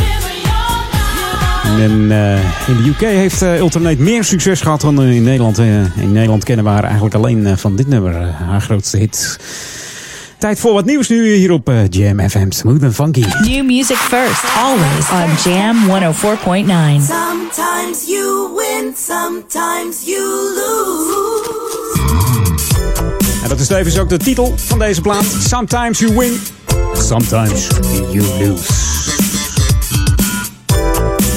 [1.78, 5.58] En eh, in de UK heeft eh, Ultranate meer succes gehad dan in Nederland.
[5.58, 8.96] Eh, in Nederland kennen we haar eigenlijk alleen eh, van dit nummer, eh, haar grootste
[8.96, 9.38] hit.
[10.40, 12.50] Tijd voor wat nieuws nu hier op eh, Jam FM.
[12.50, 13.24] Smooth and funky.
[13.40, 17.06] New music first, always on Jam 104.9.
[17.06, 20.22] Sometimes you win, sometimes you
[20.54, 21.50] lose.
[23.42, 25.24] En dat is tevens ook de titel van deze plaat.
[25.48, 26.40] Sometimes you win,
[26.92, 27.66] sometimes
[28.12, 28.72] you lose.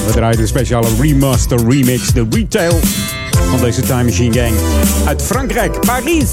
[0.06, 2.80] We draaien een speciale remaster remix, de retail
[3.50, 4.54] van deze Time Machine Gang.
[5.06, 6.30] Uit Frankrijk, Paris.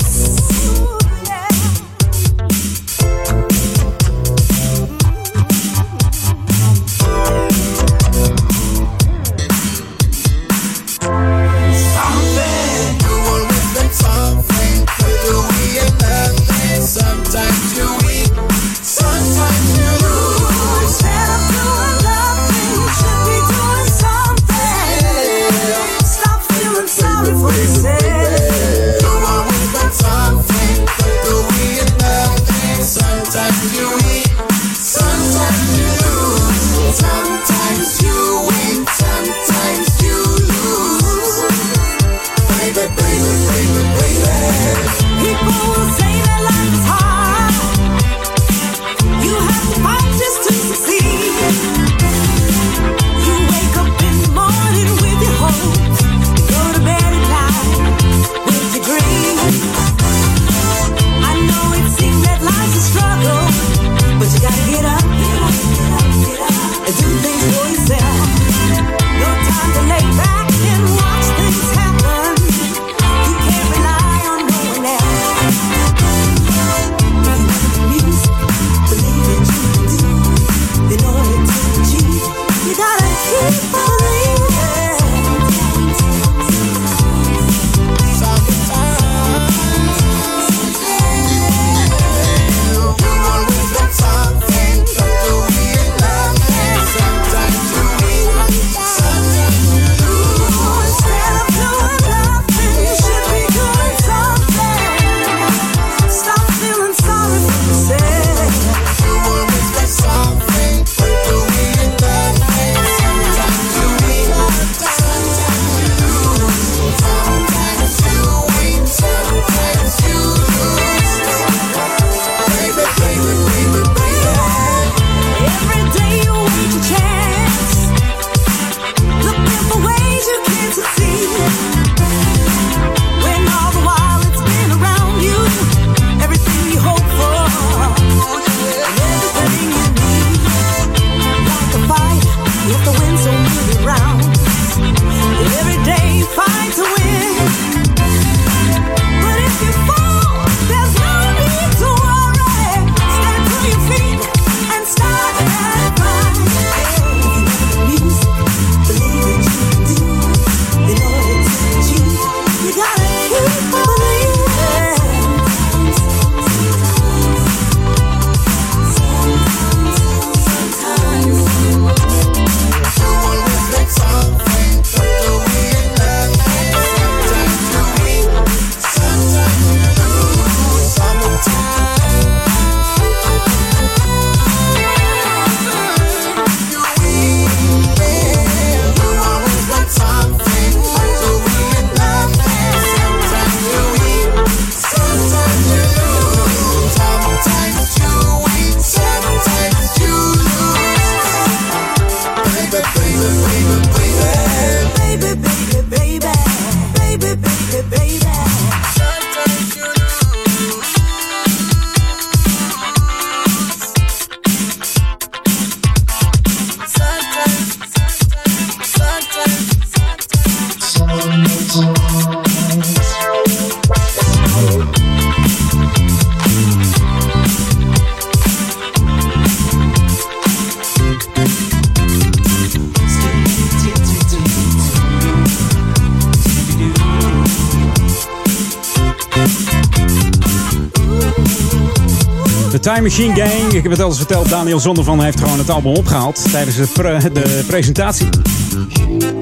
[242.93, 243.73] Time Machine Gang.
[243.73, 244.49] Ik heb het al eens verteld.
[244.49, 248.29] Daniel Zondervan heeft gewoon het album opgehaald tijdens de, de presentatie.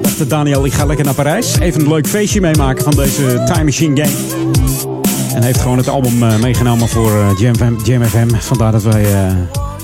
[0.02, 1.58] Dacht Daniel, ik ga lekker naar Parijs.
[1.58, 4.16] Even een leuk feestje meemaken van deze Time Machine Gang.
[5.34, 7.30] En heeft gewoon het album eh, meegenomen voor eh,
[7.84, 8.28] Jam, FM.
[8.38, 9.34] Vandaar dat wij eh,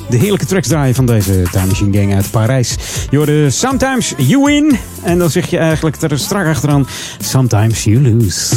[0.08, 2.76] de heerlijke tracks draaien van deze Time Machine Gang uit Parijs.
[3.10, 4.78] Je Sometimes You Win.
[5.02, 6.86] En dan zeg je eigenlijk er strak achteraan
[7.18, 8.54] Sometimes You Lose.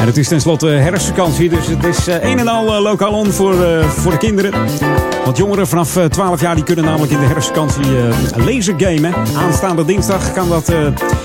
[0.00, 3.32] En het is tenslotte herfstvakantie, dus het is eh, een en al eh, lokaal on
[3.32, 4.52] voor, eh, voor de kinderen.
[5.24, 9.14] Want jongeren vanaf eh, 12 jaar die kunnen namelijk in de herfstvakantie eh lasergamen.
[9.36, 10.72] Aanstaande dinsdag kan dat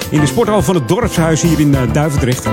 [0.09, 2.47] in de sporthal van het dorpshuis hier in Duivendrecht.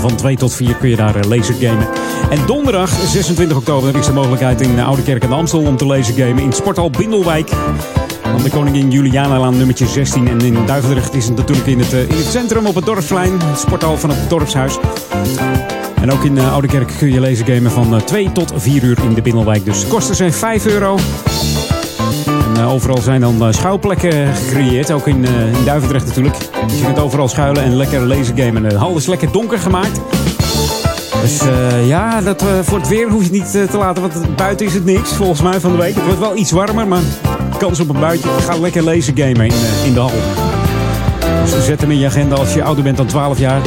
[0.00, 1.88] Van 2 tot 4 kun je daar eh, lasergamen.
[2.30, 6.42] En donderdag 26 oktober is de mogelijkheid in Oude Kerk en Amstel om te lasergamen
[6.42, 7.50] in sporthal Bindelwijk.
[8.34, 10.28] Aan de Koningin Julianalaan nummertje 16.
[10.28, 13.40] En in Duivendrecht is het natuurlijk in het, eh, in het centrum op het dorpsplein.
[13.40, 14.78] Het sporthal van het dorpshuis.
[16.00, 18.98] En ook in eh, Oude Kerk kun je lasergamen van eh, 2 tot 4 uur
[19.02, 19.64] in de Binnenwijk.
[19.64, 20.98] Dus kosten zijn 5 euro.
[22.54, 24.92] En eh, overal zijn dan eh, schuilplekken gecreëerd.
[24.92, 25.30] Ook in, eh,
[25.64, 26.36] Duivendrecht natuurlijk.
[26.66, 28.68] Dus je kunt overal schuilen en lekker lasergamen.
[28.68, 30.00] De hal is lekker donker gemaakt.
[31.20, 34.02] Dus eh, ja, dat, eh, voor het weer hoef je niet eh, te laten.
[34.02, 35.94] Want buiten is het niks volgens mij van de week.
[35.94, 37.00] Het wordt wel iets warmer, maar
[37.56, 38.28] kans op een buitje.
[38.28, 40.10] Ga lekker lasergamen in, eh, in de hal.
[41.44, 43.60] Dus zet hem in je agenda als je ouder bent dan 12 jaar.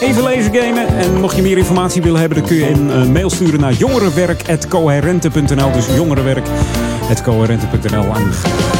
[0.00, 0.86] Even lasergamen.
[0.86, 3.72] En mocht je meer informatie willen hebben, dan kun je een eh, mail sturen naar
[3.72, 5.72] jongerenwerk.coherente.nl.
[5.72, 8.04] Dus jongerenwerk.coherente.nl.
[8.14, 8.32] En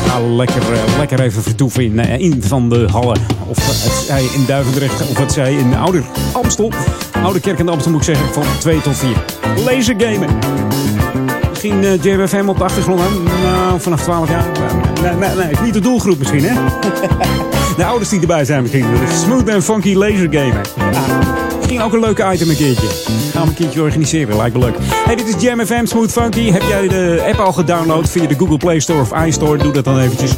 [0.06, 3.18] ga lekker, eh, lekker even vertoeven in, in van de hallen.
[3.46, 6.02] Of het zij in Duivendrecht, of het zij in Ouder
[6.32, 6.72] Amstel.
[7.22, 9.08] Oude Kerk en Amstel moet ik zeggen, van 2 tot 4.
[9.64, 10.28] Lasergamen.
[11.62, 13.01] Misschien uh, op de achtergrond.
[13.24, 14.44] Nou, vanaf 12 jaar.
[15.02, 16.55] Nee, nee, nee, niet de doelgroep misschien, hè?
[17.76, 18.84] De ouders die erbij zijn misschien.
[19.24, 20.60] Smooth en funky laser gamen.
[20.93, 21.18] Ja,
[21.56, 22.86] misschien ook een leuke item een keertje.
[23.32, 24.76] Gaan we een keertje organiseren, lijkt me leuk.
[24.80, 26.51] Hey, dit is Jam Smooth Funky.
[26.51, 29.59] Heb jij de app al gedownload via de Google Play Store of iStore?
[29.59, 30.30] Doe dat dan eventjes.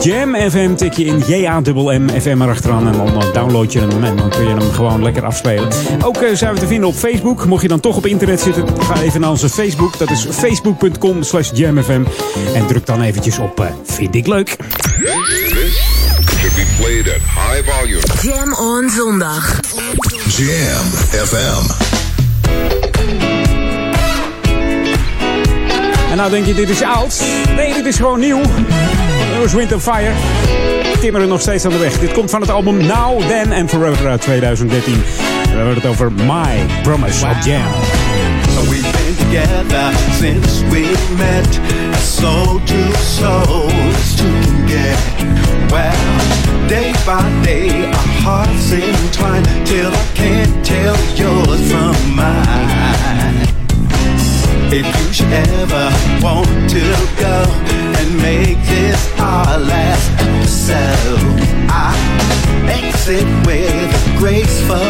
[0.00, 4.16] Jam FM tik je in J-A-M-M FM erachteraan en dan eh, download je hem en
[4.16, 5.68] dan kun je hem gewoon lekker afspelen.
[6.04, 7.46] Ook eh, zijn we te vinden op Facebook.
[7.46, 9.98] Mocht je dan toch op internet zitten, ga even naar onze Facebook.
[9.98, 12.02] Dat is facebook.com slash jamfm.
[12.54, 14.56] En druk dan eventjes op eh, vind ik leuk.
[14.56, 15.80] This
[16.38, 18.02] should be played at high volume.
[18.22, 19.60] Jam on zondag.
[20.36, 20.86] Jam
[21.26, 21.86] FM.
[26.10, 27.22] En nou denk je, dit is oud.
[27.56, 28.40] Nee, dit is gewoon nieuw.
[29.38, 30.12] Earth, Wind and Fire.
[31.00, 31.98] Timmeren nog steeds aan de weg.
[31.98, 34.94] Dit komt van het album Now, Then and Forever uit 2013.
[34.94, 35.00] En
[35.50, 37.62] we hebben het over My Promise op Jam.
[38.68, 41.60] We've been together since we met,
[42.02, 43.68] soul to soul
[44.16, 44.24] to
[44.66, 44.98] get.
[45.70, 53.67] Well, day by day, our hearts entwine till I can't tell yours from mine.
[54.70, 55.88] If you should ever
[56.20, 56.84] want to
[57.18, 57.36] go
[58.00, 61.40] and make this our last episode,
[61.70, 61.96] I
[62.68, 64.84] exit with graceful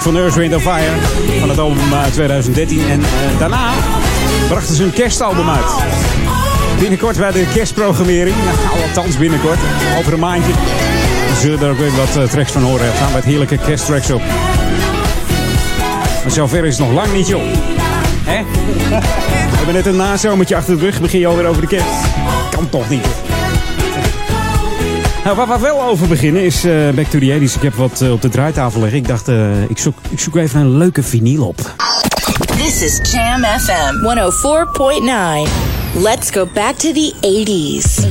[0.00, 0.92] Van Earth, Wind Fire
[1.38, 2.88] van het album uit 2013.
[2.88, 3.06] En uh,
[3.38, 3.72] daarna
[4.48, 5.72] brachten ze een kerstalbum uit.
[6.78, 8.36] Binnenkort bij de kerstprogrammering.
[8.44, 9.58] Nou, althans binnenkort.
[9.98, 10.52] Over een maandje.
[10.52, 12.92] We zullen er ook weer wat uh, tracks van horen.
[12.92, 14.22] Gaan wat heerlijke kersttracks op.
[16.22, 17.42] Maar zover is het nog lang niet, joh.
[18.24, 18.42] Hè?
[19.50, 21.00] We hebben net een nazomertje achter de rug.
[21.00, 22.04] Begin je alweer over de kerst.
[22.50, 23.29] Kan toch niet.
[25.24, 27.54] Nou, waar we wel over beginnen is uh, Back to the 80s.
[27.54, 28.98] Ik heb wat uh, op de draaitafel liggen.
[28.98, 31.74] Ik dacht, uh, ik, zoek, ik zoek even een leuke vinyl op.
[32.56, 33.94] This is Jam FM
[35.44, 36.02] 104.9.
[36.02, 38.04] Let's go back to the 80s.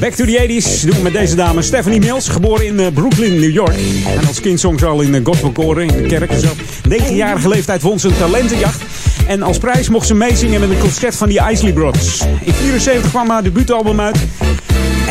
[0.00, 3.52] Back to the 80s doen we met deze dame Stephanie Mills, geboren in Brooklyn, New
[3.52, 3.76] York.
[4.18, 6.48] En als kind zong ze al in de gospelkoren, in de kerk en zo.
[6.88, 8.82] 19-jarige leeftijd won ze een talentenjacht.
[9.26, 12.22] En als prijs mocht ze meezingen met een concert van die Isley Brothers.
[12.40, 14.18] In 74 kwam haar debuutalbum uit.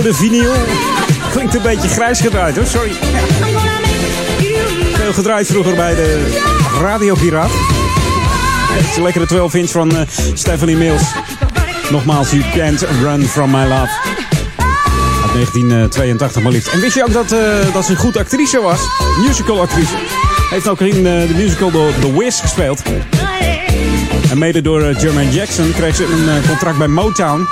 [0.00, 0.52] oude vinyl.
[1.30, 2.92] Klinkt een beetje grijs gedraaid hoor, sorry.
[4.92, 6.38] Veel gedraaid vroeger bij de
[6.80, 7.50] Radio Piraat.
[8.96, 10.00] Een lekkere 12 inch van eh,
[10.34, 11.02] Stephanie Mills.
[11.90, 13.90] Nogmaals, You Can't Run From My Love.
[15.22, 16.68] Uit 1982 maar liefst.
[16.68, 18.80] En wist je ook dat, eh, dat ze een goed actrice was?
[19.26, 19.94] Musical actrice.
[20.50, 22.82] Heeft ook in eh, de musical The, Wiz gespeeld.
[24.30, 27.48] En mede door Jermaine Jackson kreeg ze een contract bij Motown.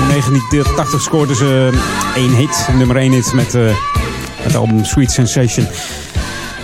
[0.00, 1.70] In 1980 scoorde ze
[2.14, 3.76] eh, één hit, nummer één hit met eh,
[4.36, 5.66] het album Sweet Sensation.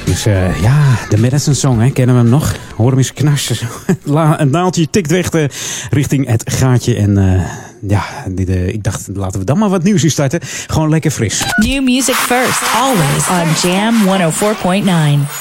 [0.04, 2.54] Dus eh, ja, de Madison Song, hè, kennen we hem nog?
[2.76, 3.56] Hoor hem eens knarsen.
[4.40, 5.30] een naaldje tikt weg
[5.90, 6.94] richting het gaatje.
[6.96, 7.42] En
[7.80, 8.04] ja,
[8.66, 10.40] ik dacht, laten we dan maar wat nieuws in starten.
[10.66, 11.44] Gewoon lekker fris.
[11.56, 13.94] New music first, always on Jam
[15.24, 15.39] 104.9.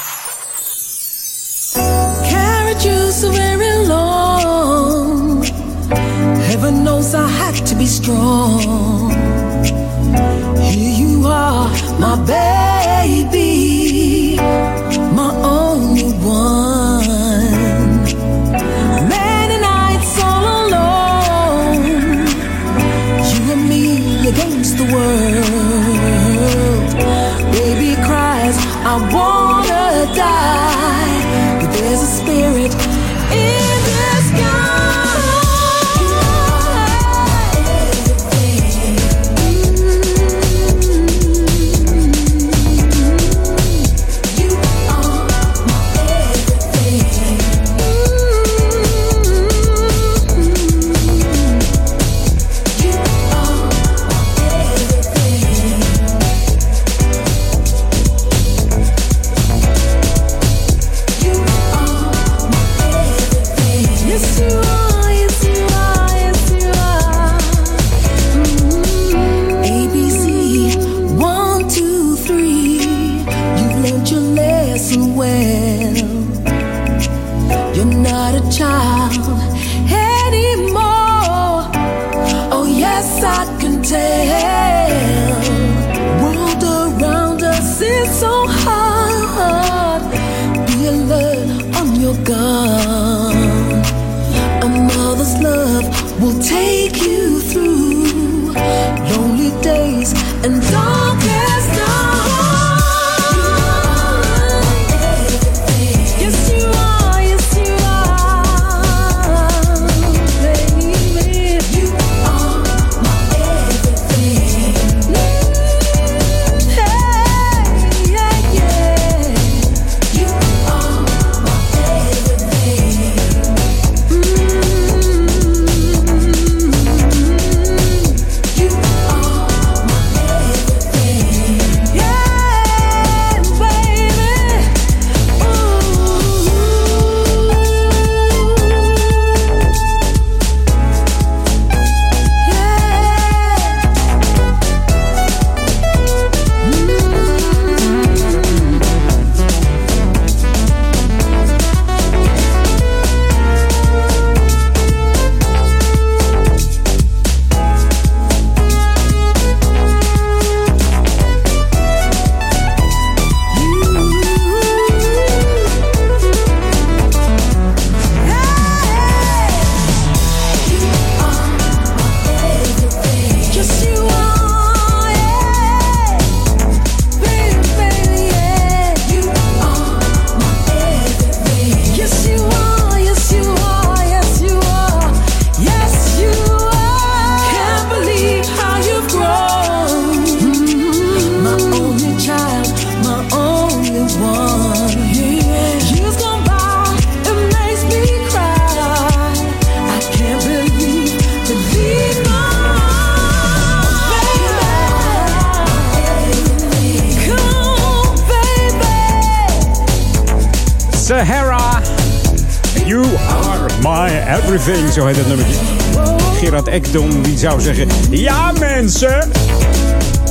[216.70, 219.30] Ekdom die zou zeggen: Ja, mensen,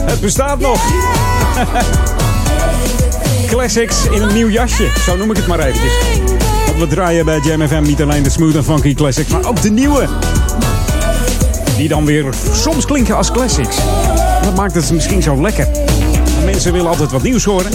[0.01, 0.81] het bestaat nog.
[3.49, 5.93] Classics in een nieuw jasje, zo noem ik het maar eventjes.
[6.65, 9.61] Want we draaien bij Jam FM niet alleen de smooth en funky classics, maar ook
[9.61, 10.07] de nieuwe.
[11.77, 13.77] Die dan weer soms klinken als classics.
[14.43, 15.67] Dat maakt het misschien zo lekker.
[16.45, 17.71] Mensen willen altijd wat nieuws horen.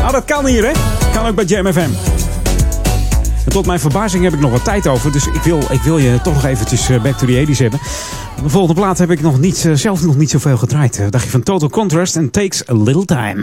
[0.00, 0.72] Nou, dat kan hier, hè?
[1.12, 2.09] Kan ook bij Jam FM.
[3.50, 5.12] Tot mijn verbazing heb ik nog wat tijd over.
[5.12, 7.80] Dus ik wil, ik wil je toch nog eventjes eh, back to the 80s hebben.
[8.42, 10.98] De volgende plaat heb ik nog niet, eh, zelf nog niet zoveel gedraaid.
[10.98, 13.40] Eh, dacht je van Total Contrast and Takes a Little Time.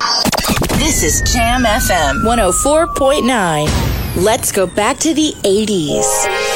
[0.78, 3.72] This is Jam FM 104.9.
[4.24, 6.47] Let's go back to the 80s.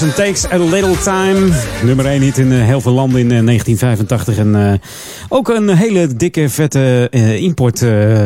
[0.00, 1.48] And Takes a Little Time.
[1.84, 4.36] Nummer 1 hit in eh, heel veel landen in eh, 1985.
[4.36, 4.78] En eh,
[5.28, 8.20] ook een hele dikke, vette eh, import eh,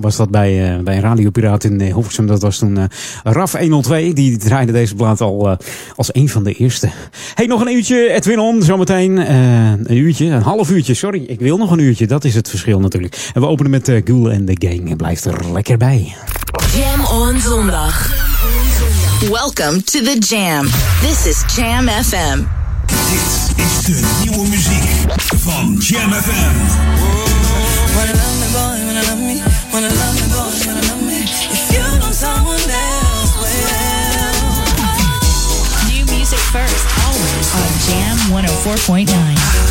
[0.00, 2.26] was dat bij, eh, bij Radio Piraat in eh, Hilversum.
[2.26, 2.84] Dat was toen eh,
[3.22, 4.12] RAF 102.
[4.12, 5.56] Die draaide deze plaat al eh,
[5.96, 6.88] als een van de eerste.
[7.34, 8.62] Hey, nog een uurtje Edwin On.
[8.62, 10.94] Zometeen eh, een uurtje, een half uurtje.
[10.94, 12.06] Sorry, ik wil nog een uurtje.
[12.06, 13.30] Dat is het verschil natuurlijk.
[13.34, 14.96] En we openen met Ghoul en The Gang.
[14.96, 16.14] Blijf er lekker bij.
[16.74, 18.21] Jam on zondag.
[19.30, 20.66] Welcome to the Jam.
[21.00, 22.44] This is Jam FM.
[22.86, 24.90] Dit is de nieuwe muziek
[25.38, 26.54] van Jam FM.
[27.94, 29.42] Wanna love me, boy, wanna love me,
[29.72, 31.22] wanna love me, boy, wanna love me.
[31.52, 34.32] If you want someone else, well.
[35.88, 39.62] New music first, always on Jam 104.9.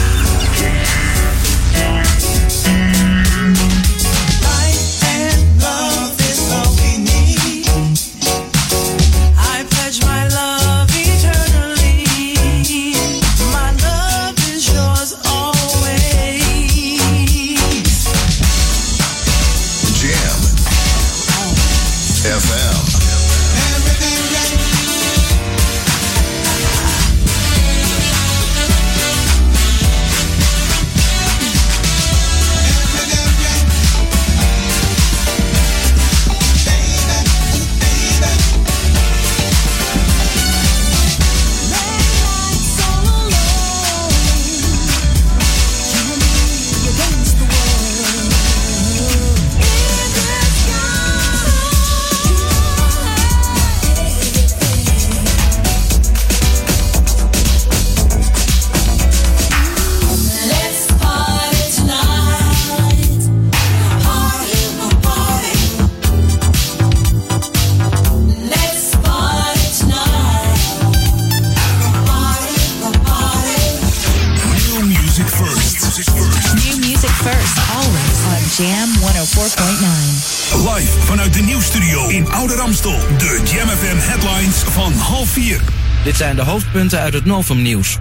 [80.56, 83.00] Live vanuit de nieuwstudio in Oude Ramstel.
[83.18, 85.62] De Jam FM headlines van half vier.
[86.04, 87.98] Dit zijn de hoofdpunten uit het Novum nieuws.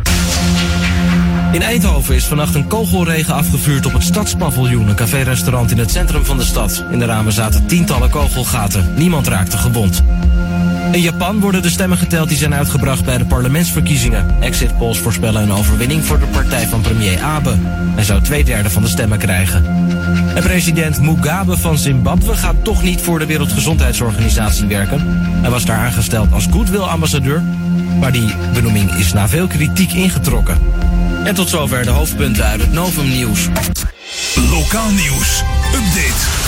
[1.53, 6.25] In Eindhoven is vannacht een kogelregen afgevuurd op het Stadspaviljoen, een café-restaurant in het centrum
[6.25, 6.85] van de stad.
[6.91, 8.95] In de ramen zaten tientallen kogelgaten.
[8.97, 10.03] Niemand raakte gewond.
[10.93, 14.37] In Japan worden de stemmen geteld die zijn uitgebracht bij de parlementsverkiezingen.
[14.41, 17.59] Exit polls voorspellen een overwinning voor de partij van premier Abe.
[17.95, 19.65] Hij zou twee derde van de stemmen krijgen.
[20.35, 25.01] En president Mugabe van Zimbabwe gaat toch niet voor de Wereldgezondheidsorganisatie werken.
[25.41, 27.43] Hij was daar aangesteld als goodwill-ambassadeur,
[28.01, 30.59] maar die benoeming is na veel kritiek ingetrokken.
[31.25, 33.49] En tot zover de hoofdpunten uit het Novum nieuws.
[34.51, 35.43] Lokaal nieuws.
[35.75, 36.40] Update.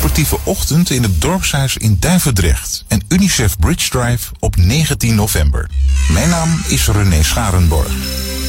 [0.00, 2.84] Sportieve ochtend in het dorpshuis in Duivendrecht.
[2.88, 5.70] En UNICEF Bridge Drive op 19 november.
[6.12, 7.92] Mijn naam is René Scharenborg.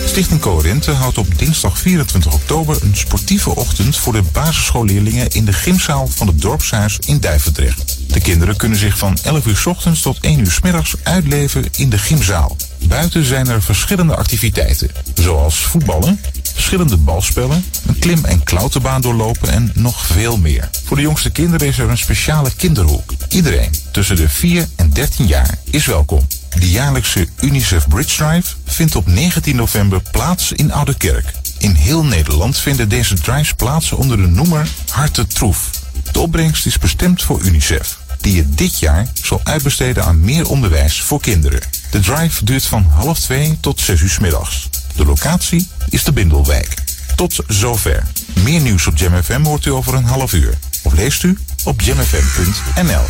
[0.06, 5.54] Stichting Coherente houdt op dinsdag 24 oktober een sportieve ochtend voor de basisschoolleerlingen in de
[5.54, 8.00] gymzaal van het dorpshuis in Duivendrecht.
[8.08, 11.66] De kinderen kunnen zich van 11 uur 's ochtends tot 1 uur 's middags uitleven
[11.78, 12.58] in de gymzaal.
[12.88, 16.20] Buiten zijn er verschillende activiteiten, zoals voetballen,
[16.54, 20.70] verschillende balspellen, een klim- en klauterbaan doorlopen en nog veel meer.
[20.84, 23.14] Voor de jongste kinderen is er een speciale kinderhoek.
[23.30, 26.28] Iedereen tussen de 4 en 13 jaar is welkom.
[26.60, 31.32] De jaarlijkse UNICEF Bridge Drive vindt op 19 november plaats in Oude Kerk.
[31.58, 35.70] In heel Nederland vinden deze drives plaats onder de noemer Harte Troef.
[36.12, 41.02] De opbrengst is bestemd voor UNICEF, die het dit jaar zal uitbesteden aan meer onderwijs
[41.02, 41.62] voor kinderen.
[41.92, 44.70] De drive duurt van half twee tot 6 uur middags.
[44.96, 46.74] De locatie is de Bindelwijk.
[47.16, 48.04] Tot zover.
[48.44, 50.54] Meer nieuws op Jam FM hoort u over een half uur.
[50.84, 53.04] Of leest u op jamfm.nl.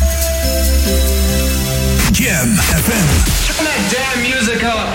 [2.12, 3.06] Jam FM.
[3.46, 4.88] Turn that damn music up.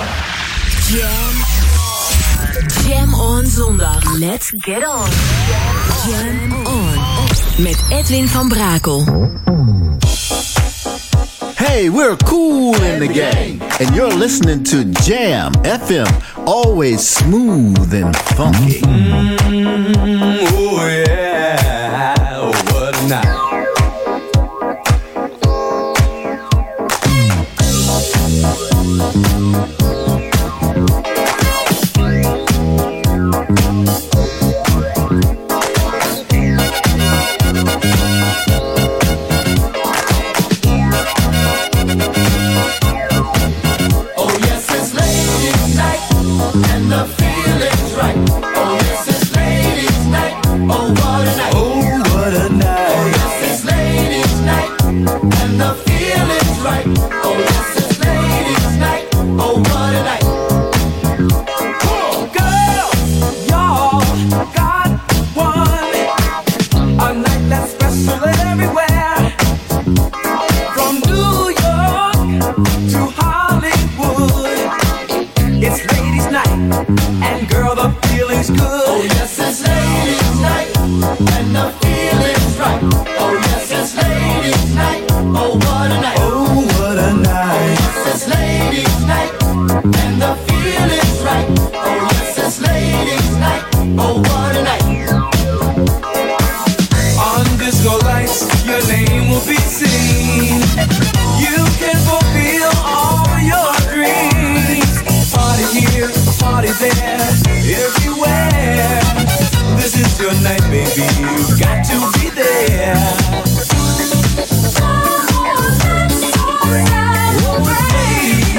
[0.88, 1.46] Jam.
[2.88, 4.18] Jam on zondag.
[4.18, 5.10] Let's get on.
[6.12, 6.98] Jam on.
[7.58, 9.04] Met Edwin van Brakel.
[11.58, 16.08] Hey, we're cool in the gang, and you're listening to Jam FM,
[16.48, 18.82] always smooth and funky.
[20.50, 21.87] Oh yeah,
[81.58, 81.97] and
[110.78, 111.02] baby.
[111.22, 112.96] You got to be there.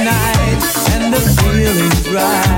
[0.04, 0.62] Night,
[0.94, 2.57] and the feeling's right.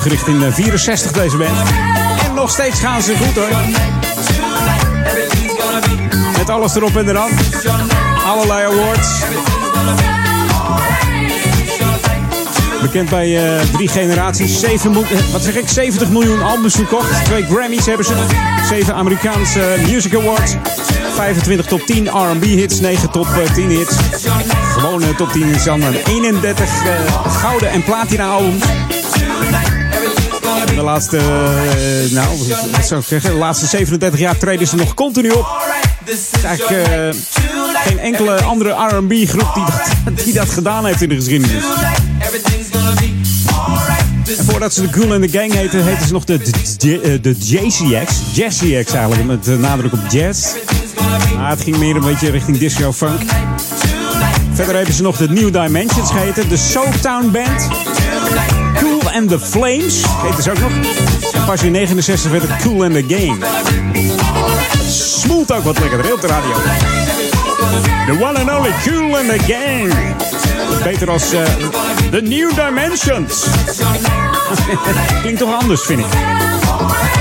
[0.00, 1.58] Opgericht in eh, 64 deze band.
[2.26, 3.48] En nog steeds gaan ze goed hoor.
[6.38, 7.30] Met alles erop en eraan.
[8.26, 9.08] Allerlei awards.
[12.82, 14.60] Bekend bij eh, drie generaties.
[14.60, 15.68] Zeven, mo- eh, wat zeg ik?
[15.68, 17.24] 70 miljoen albums verkocht.
[17.24, 18.14] Twee Grammys hebben ze.
[18.68, 20.54] Zeven Amerikaanse eh, Music Awards.
[21.14, 22.80] 25 top 10 R&B hits.
[22.80, 23.94] 9 top eh, 10 hits.
[24.72, 28.64] Gewone top 10 is dan een 31 eh, gouden en platina albums.
[30.74, 32.28] De laatste, eh, nou,
[32.72, 33.30] wat zou ik zeggen?
[33.30, 35.46] De laatste 37 jaar treden ze nog continu op.
[36.68, 37.08] Eh,
[37.74, 41.64] geen enkele andere R&B groep die dat, die dat gedaan heeft in de geschiedenis.
[44.38, 47.20] En voordat ze de Cool and the Gang heten, heten ze nog de, de, de,
[47.20, 48.12] de JCX.
[48.32, 50.46] JazzCX eigenlijk, met eh, nadruk op jazz.
[51.36, 53.20] Maar het ging meer een beetje richting disco funk.
[54.52, 56.48] Verder hebben ze nog de New Dimensions geheten.
[56.48, 57.68] De Soaptown Band.
[59.14, 60.70] And the Flames heten ze ook nog.
[61.32, 63.44] En pas in 69 werd het Cool and the Gang.
[64.88, 66.52] Smoelt ook wat lekkerder op de radio.
[68.06, 69.94] The one and only Cool and the Gang.
[70.82, 71.42] Beter als eh,
[72.10, 73.46] The New Dimensions.
[75.22, 76.06] Klinkt toch anders, vind ik.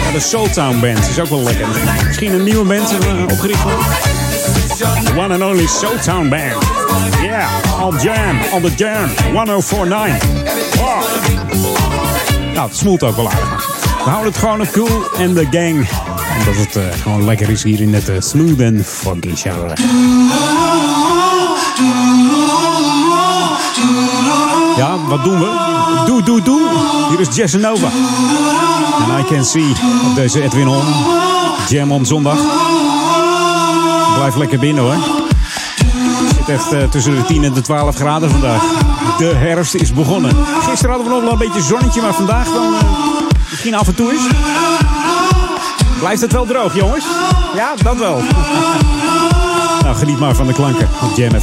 [0.05, 1.67] Ja, de Soultown Band is ook wel lekker.
[2.05, 3.63] Misschien een nieuwe band eh, opgericht.
[5.03, 6.53] The one and only Soultown Band.
[7.81, 10.17] On Jam, on the Jam, 1049.
[10.77, 11.03] Wow.
[12.53, 13.67] Nou, het smoelt ook wel aardig.
[14.03, 15.87] We houden het gewoon op Cool and the Gang.
[16.39, 19.73] Omdat het eh, gewoon lekker is hier in het eh, smooth en funky genre.
[24.77, 25.51] Ja, wat doen we?
[26.05, 26.69] Doe, doe, doe.
[27.09, 27.87] Hier is Jess Nova.
[29.07, 29.73] En I Can See
[30.09, 30.83] op deze Edwin On.
[31.69, 32.37] Jam on zondag.
[34.15, 35.18] Blijf lekker binnen hoor.
[36.49, 38.61] Het eh, tussen de 10 en de 12 graden vandaag.
[39.17, 40.35] De herfst is begonnen.
[40.61, 42.81] Gisteren hadden we nog wel een beetje zonnetje, maar vandaag dan eh,
[43.49, 44.21] misschien af en toe is.
[45.99, 47.05] Blijft het wel droog, jongens?
[47.55, 48.21] Ja, dat wel.
[49.83, 51.39] nou, geniet maar van de klanken op Jam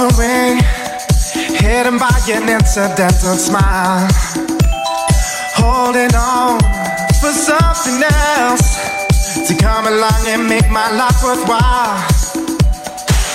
[0.00, 0.58] I'm suffering,
[1.58, 4.06] hidden by an incidental smile.
[5.58, 6.60] Holding on
[7.18, 8.78] for something else
[9.48, 11.98] to come along and make my life worthwhile.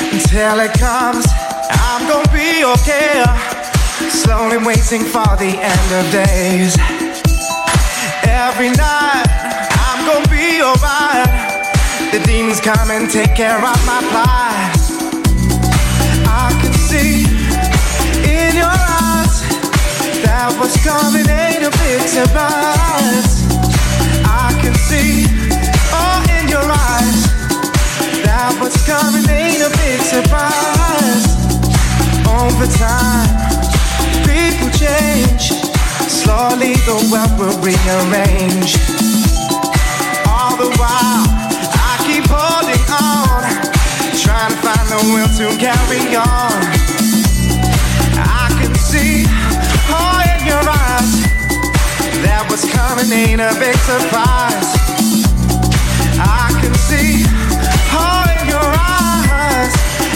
[0.08, 1.26] Until it comes,
[1.84, 3.26] I'm gonna be okay.
[4.08, 6.78] Slowly waiting for the end of days.
[8.24, 9.28] Every night,
[9.84, 11.28] I'm gonna be alright.
[12.14, 14.73] The demons come and take care of my plight.
[16.94, 17.26] See
[18.22, 19.42] in your eyes
[20.22, 23.50] that what's coming ain't a big surprise.
[24.22, 25.26] I can see
[25.90, 27.18] oh in your eyes
[28.22, 31.34] that what's coming ain't a big surprise.
[32.30, 33.26] Over time,
[34.30, 35.50] people change.
[36.06, 38.78] Slowly the world will rearrange.
[40.30, 41.26] All the while,
[41.74, 43.42] I keep holding on,
[44.22, 46.83] trying to find the will to carry on.
[52.74, 54.70] Coming ain't a big surprise.
[56.18, 57.24] I can see,
[57.94, 59.74] oh, in your eyes,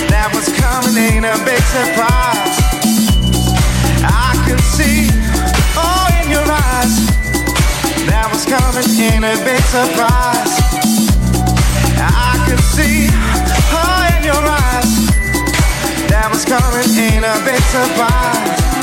[0.09, 2.57] that what's coming ain't a big surprise.
[4.03, 5.09] I can see,
[5.77, 6.93] oh, in your eyes,
[8.09, 10.53] that what's coming ain't a big surprise.
[12.01, 13.09] I can see,
[13.73, 14.91] oh, in your eyes,
[16.09, 18.76] that what's coming ain't a big surprise.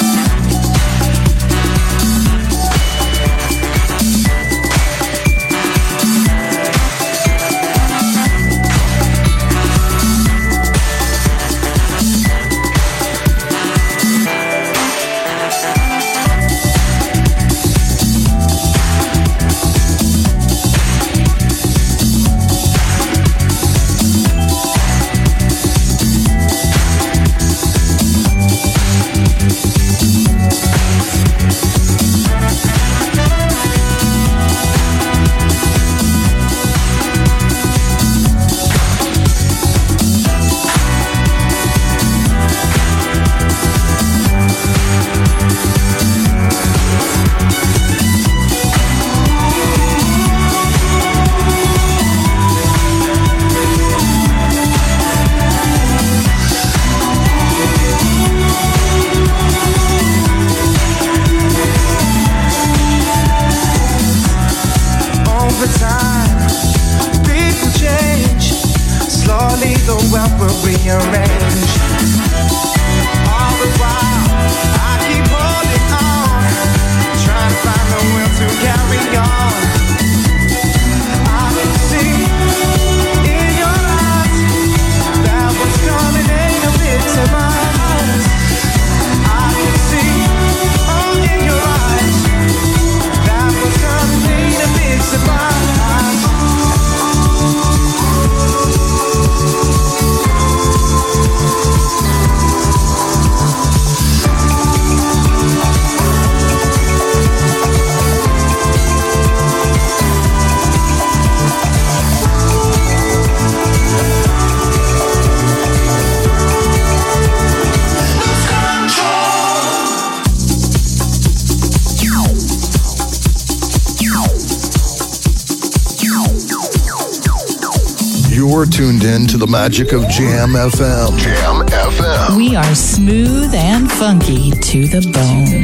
[128.74, 131.16] Tuned in to the magic of Jam FM.
[131.16, 132.36] Jam FM.
[132.36, 135.62] We are smooth and funky to the bone.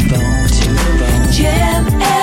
[1.32, 2.19] Jam You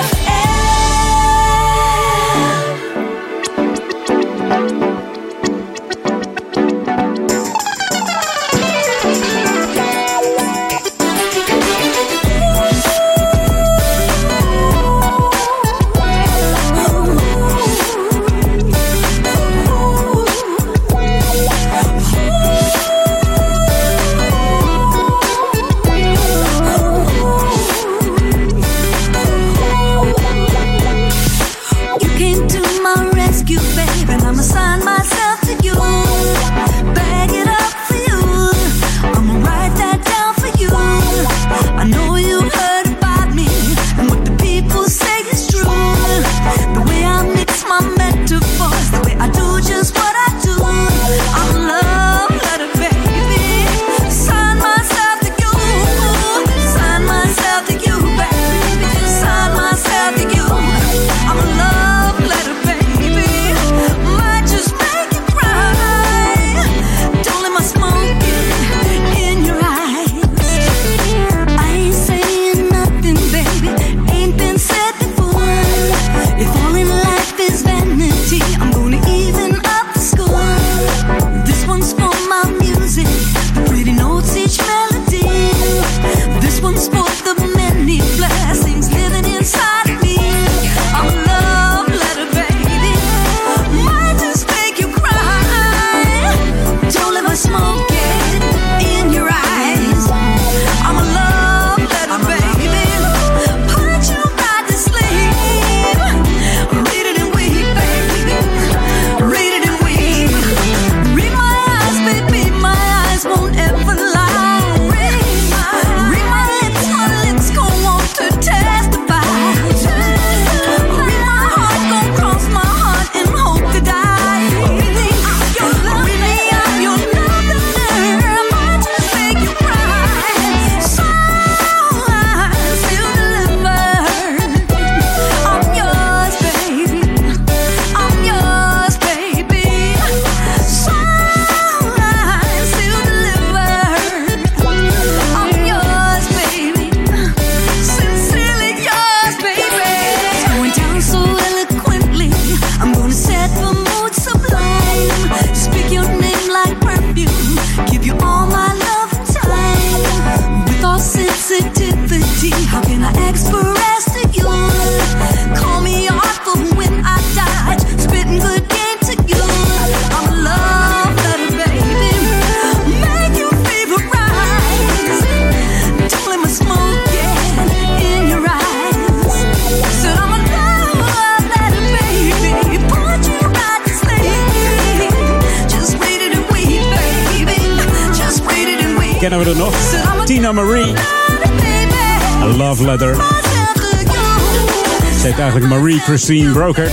[196.28, 196.92] Christine Brokert.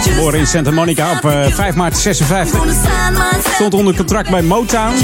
[0.00, 2.60] Geboren in Santa Monica op eh, 5 maart 56.
[3.54, 4.94] Stond onder contract bij Motown.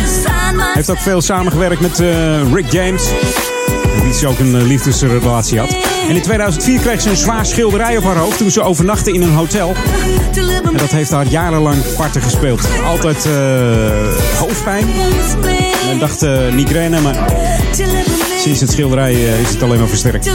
[0.75, 3.03] Heeft ook veel samengewerkt met eh, Rick James.
[4.03, 5.77] Wie ze ook een eh, liefdesrelatie had.
[6.09, 9.23] En in 2004 kreeg ze een zwaar schilderij op haar hoofd toen ze overnachtte in
[9.23, 9.75] een hotel.
[10.73, 12.69] En dat heeft haar jarenlang parten gespeeld.
[12.85, 14.87] Altijd eh, hoofdpijn.
[15.91, 17.17] En dacht eh, migraine, maar
[18.39, 20.31] sinds het schilderij eh, is het alleen maar versterkt.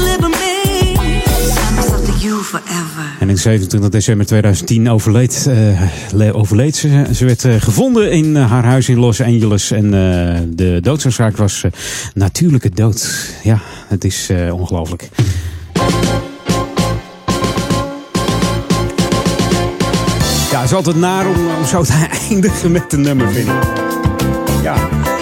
[3.19, 5.81] En in 27 december 2010 overleed, eh,
[6.11, 7.05] le- overleed ze.
[7.15, 9.71] Ze werd eh, gevonden in eh, haar huis in Los Angeles.
[9.71, 9.91] En
[10.55, 11.63] de doodsoorzaak was
[12.13, 13.29] natuurlijke dood.
[13.43, 15.09] Ja, het is ongelooflijk.
[20.51, 23.53] Ja, het is altijd naar om, om zo te eindigen met een nummer, vind ik.
[24.63, 24.75] Ja,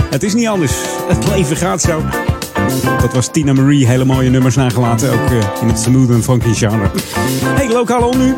[0.10, 0.74] het is niet anders.
[1.08, 2.02] Het leven gaat zo.
[3.02, 3.88] Dat was Tina Marie.
[3.88, 5.14] Hele mooie nummers nagelaten.
[5.14, 6.92] Ook eh, in het smooth en funky genre.
[7.44, 8.36] Hey, lokaal om nu.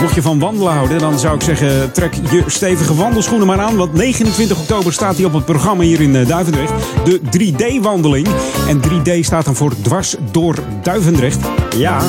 [0.00, 3.76] Mocht je van wandelen houden, dan zou ik zeggen: trek je stevige wandelschoenen maar aan.
[3.76, 6.72] Want 29 oktober staat hij op het programma hier in eh, Duivendrecht.
[7.04, 8.28] De 3D-wandeling.
[8.68, 11.38] En 3D staat dan voor dwars door Duivendrecht.
[11.76, 12.00] Ja,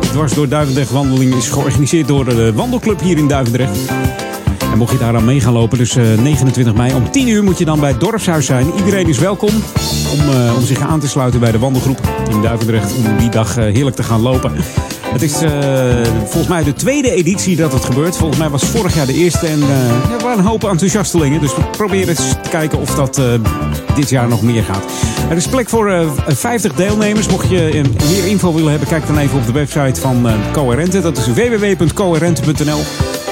[0.00, 3.78] dwars door Duivendrecht wandeling is georganiseerd door de wandelclub hier in Duivendrecht.
[4.72, 7.58] En mocht je daaraan mee gaan lopen, dus eh, 29 mei om 10 uur moet
[7.58, 8.66] je dan bij het dorpshuis zijn.
[8.76, 9.50] Iedereen is welkom
[10.12, 12.94] om, eh, om zich aan te sluiten bij de wandelgroep in Duivendrecht.
[12.96, 14.52] Om die dag eh, heerlijk te gaan lopen.
[15.12, 15.50] Het is eh,
[16.18, 18.16] volgens mij de tweede editie dat het gebeurt.
[18.16, 19.46] Volgens mij was vorig jaar de eerste.
[19.46, 21.40] En eh, er waren een hoop enthousiastelingen.
[21.40, 23.24] Dus we proberen eens te kijken of dat eh,
[23.94, 24.82] dit jaar nog meer gaat.
[25.30, 27.28] Er is plek voor eh, 50 deelnemers.
[27.28, 30.34] Mocht je eh, meer info willen hebben, kijk dan even op de website van eh
[30.52, 31.00] Coherente.
[31.00, 32.80] Dat is www.coherente.nl.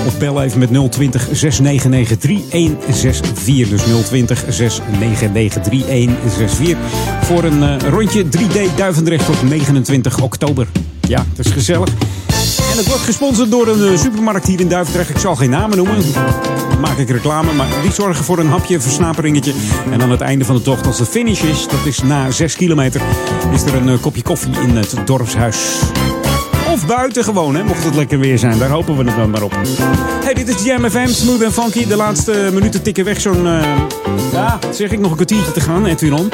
[0.06, 3.68] Of bel even met 020 699 3164.
[3.68, 6.78] Dus 020 699 3164.
[7.22, 10.66] Voor een eh, rondje 3D Duivendrecht op 29 oktober.
[11.00, 11.88] Ja, dat is gezellig.
[12.70, 15.10] En het wordt gesponsord door een eh, supermarkt hier in Duivendrecht.
[15.10, 15.96] Ik zal geen namen noemen.
[16.70, 17.52] Dan maak ik reclame.
[17.52, 19.52] Maar die zorgen voor een hapje, versnaperingetje.
[19.90, 22.56] En aan het einde van de tocht, als de finish is, dat is na 6
[22.56, 23.00] kilometer,
[23.52, 25.56] is er een eh, kopje koffie in het dorpshuis.
[26.78, 28.58] Of buiten gewoon, hè, mocht het lekker weer zijn.
[28.58, 29.56] Daar hopen we het dan maar op.
[30.24, 31.86] Hey, dit is Jam FM, smooth en funky.
[31.86, 33.46] De laatste minuten tikken weg zo'n...
[33.46, 33.76] eh,
[34.32, 36.30] ja, zeg ik, nog een kwartiertje te gaan, Edwin On.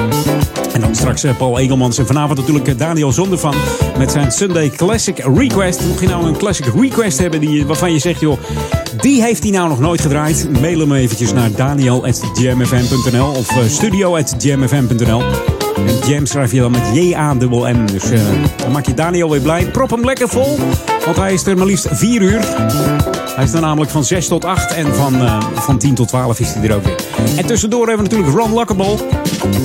[0.73, 1.99] En dan straks eh, Paul Egelmans.
[1.99, 3.55] En vanavond natuurlijk eh, Daniel Zondervan
[3.99, 5.81] met zijn Sunday Classic Request.
[5.87, 8.39] Mocht je nou een Classic Request hebben die, waarvan je zegt, joh...
[9.01, 10.49] Die heeft hij nou nog nooit gedraaid.
[10.61, 15.23] Mail hem eventjes naar daniel.jamfm.nl of studio.jamfm.nl.
[15.77, 17.87] En Jam schrijf je dan met J-A-M-M.
[17.87, 18.21] Dus eh,
[18.57, 19.71] dan maak je Daniel weer blij.
[19.71, 20.59] Prop hem lekker vol,
[21.05, 22.41] want hij is er maar liefst 4 uur.
[23.35, 26.41] Hij is er namelijk van 6 tot 8 en van, eh, van 10 tot 12
[26.41, 27.01] is hij er ook weer.
[27.37, 28.97] En tussendoor hebben we natuurlijk Ron Luckable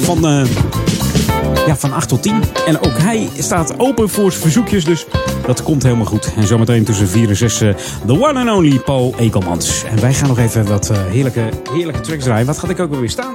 [0.01, 0.45] van, eh,
[1.67, 2.43] ja, van 8 tot 10.
[2.65, 5.05] En ook hij staat open voor verzoekjes, dus
[5.45, 6.33] dat komt helemaal goed.
[6.35, 7.69] En zometeen tussen 4 en 6 eh,
[8.05, 9.83] the one and only Paul Ekelmans.
[9.83, 12.45] En wij gaan nog even wat heerlijke, heerlijke tracks draaien.
[12.45, 13.33] Wat gaat ik ook weer staan?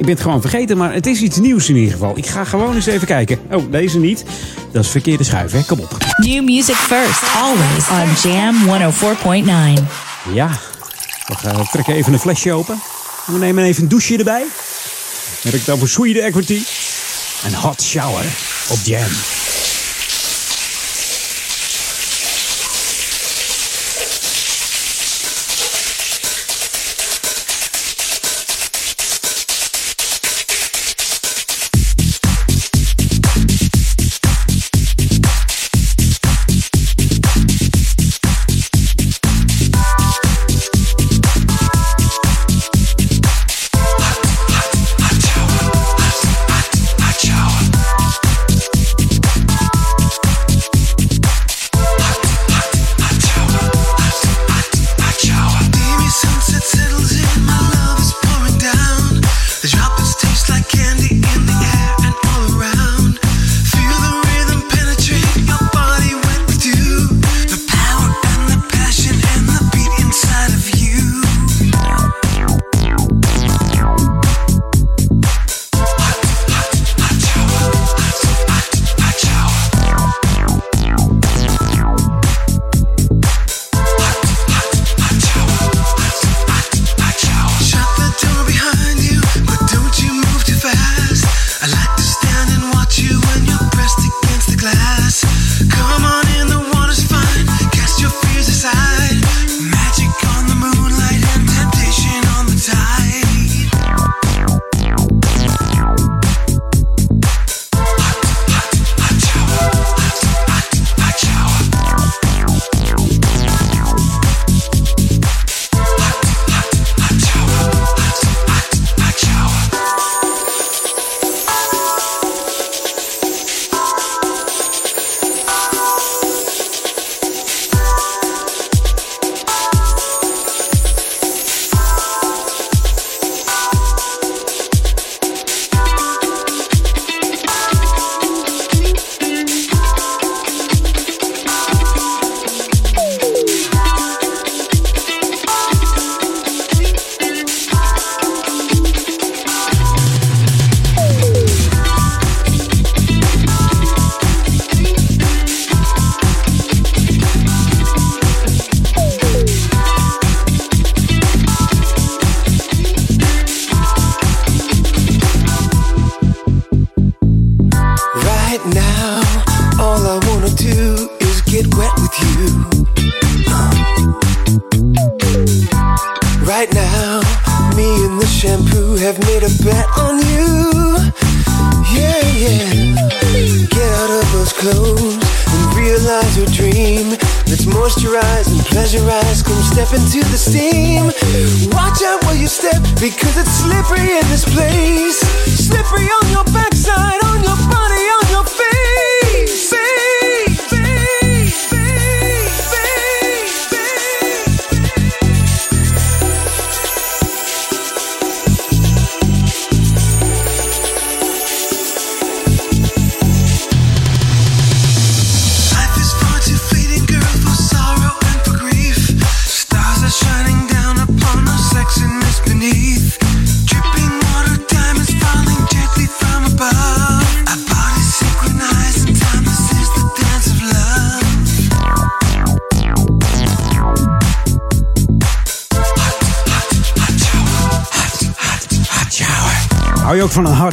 [0.00, 2.16] Ik ben het gewoon vergeten, maar het is iets nieuws in ieder geval.
[2.16, 3.38] Ik ga gewoon eens even kijken.
[3.50, 4.24] Oh, deze niet.
[4.72, 5.62] Dat is verkeerde schuif, hè?
[5.64, 5.96] Kom op.
[6.16, 8.56] New music first, always on Jam
[9.78, 9.82] 104.9.
[10.32, 10.50] Ja,
[11.26, 12.80] we gaan trekken even een flesje open.
[13.26, 14.44] En we nemen even een douche erbij.
[15.42, 16.62] Merk dan voor Sweden Equity.
[17.44, 18.24] Een hot shower
[18.68, 19.39] op Jam.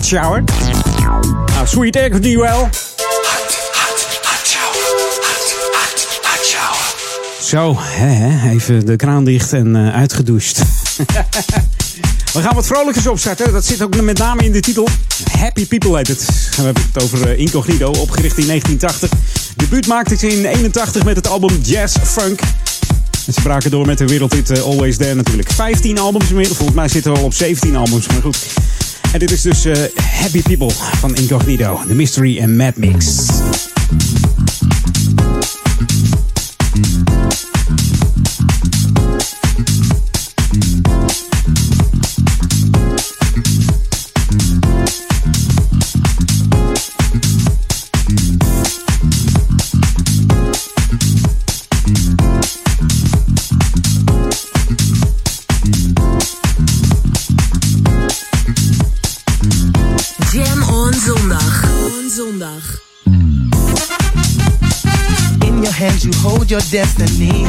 [0.07, 0.43] Shower?
[1.53, 2.69] Nou, Sweet Egg wel.
[7.41, 10.61] Zo, hè, hè, even de kraan dicht en eh, uitgedoucht.
[12.33, 13.53] We gaan wat vrolijkers opstarten.
[13.53, 14.87] Dat zit ook met name in de titel.
[15.31, 16.25] Happy People heet het.
[16.55, 19.19] We hebben het over eh, Incognito, opgericht in 1980.
[19.55, 22.39] Debuut maakte ze in 81 met het album Jazz Funk.
[23.27, 25.51] En ze braken door met de wereldhit eh, Always There natuurlijk.
[25.51, 26.57] 15 albums inmiddels.
[26.57, 28.37] Volgens mij zitten we al op 17 albums, maar goed.
[29.11, 31.79] En dit is dus eh, Happy People van Incognito.
[31.87, 33.25] The Mystery and Mad Mix.
[66.57, 67.45] Your destiny.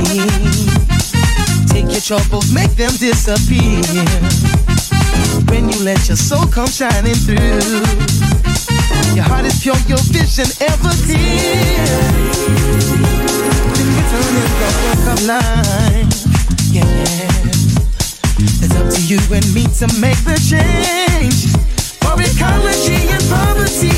[1.68, 3.80] Take your troubles, make them disappear.
[5.48, 7.86] When you let your soul come shining through.
[9.14, 11.88] Your heart is pure, your vision ever clear.
[13.72, 16.12] Then you turn in the book of life.
[16.68, 17.48] Yeah, yeah.
[18.60, 21.48] It's up to you and me to make the change.
[22.04, 23.92] For ecology and poverty,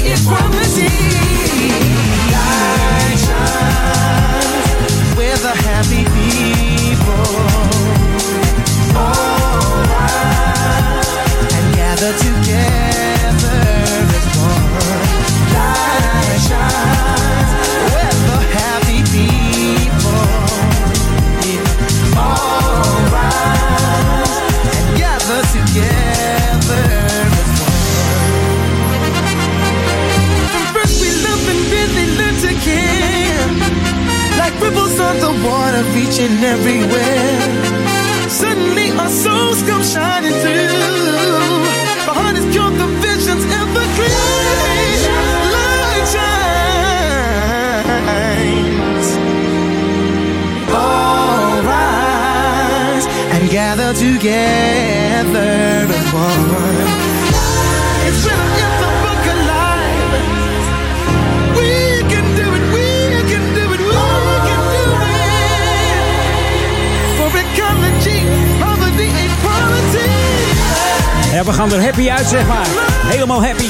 [71.61, 72.67] gaan er happy uit, zeg maar.
[73.07, 73.69] Helemaal happy.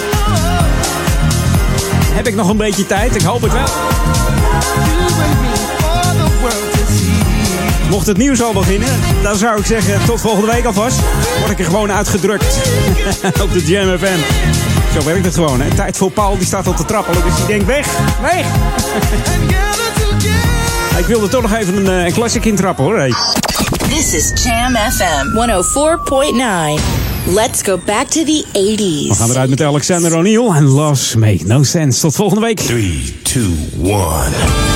[2.15, 3.15] Heb ik nog een beetje tijd?
[3.15, 3.69] Ik hoop het wel.
[7.89, 8.89] Mocht het nieuws al beginnen,
[9.23, 10.99] dan zou ik zeggen tot volgende week alvast.
[11.39, 12.59] Word ik er gewoon uitgedrukt
[13.45, 14.19] op de Jam FM.
[14.99, 15.61] Zo werkt het gewoon.
[15.61, 15.75] Hè?
[15.75, 17.87] Tijd voor Paul, die staat al te trappelen, dus die denkt weg,
[18.21, 18.47] weg.
[21.03, 22.99] ik wilde toch nog even een, eh, een classic intrappen hoor.
[22.99, 23.15] Hey.
[23.89, 27.00] This is Jam FM 104.9.
[27.27, 29.09] Let's go back to the 80s.
[29.09, 32.01] We gaan eruit met Alexander O'Neill en Loves Make No Sense.
[32.01, 32.59] Tot volgende week.
[32.59, 33.43] 3, 2,
[33.83, 34.70] 1.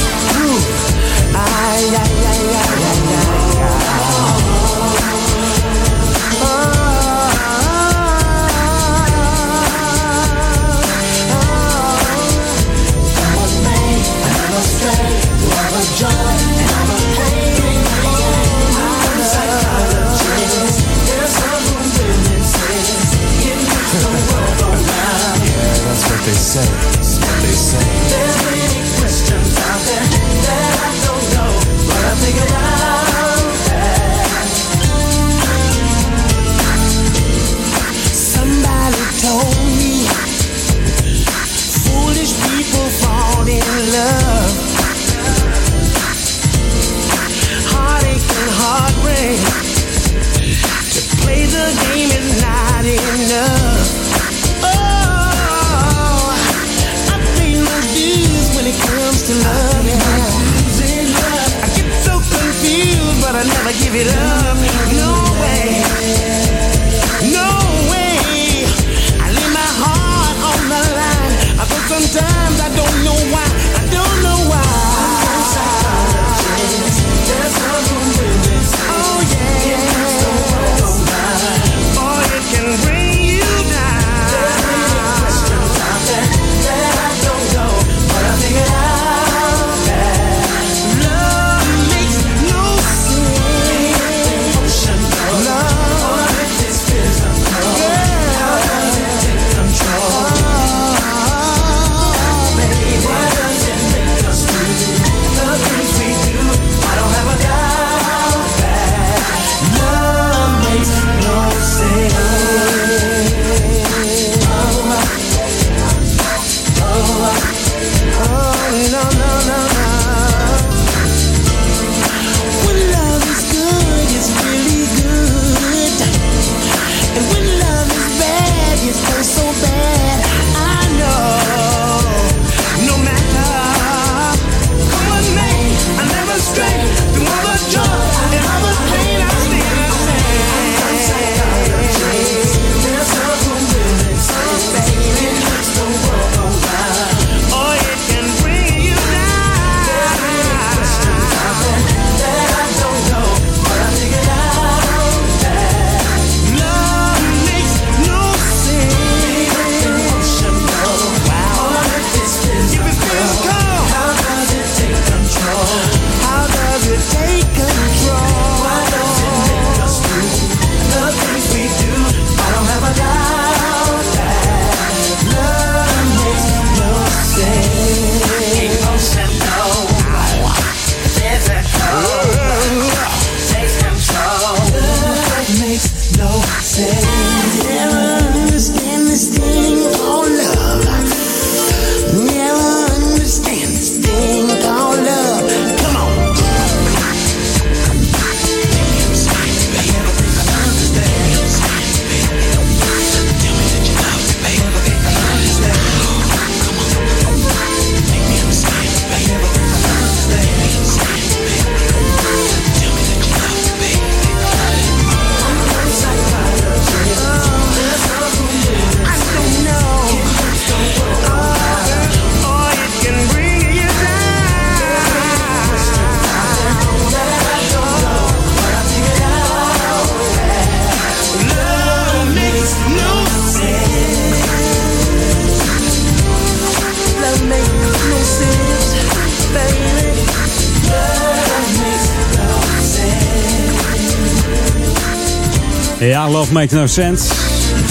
[246.35, 247.35] Love Makes No Sense.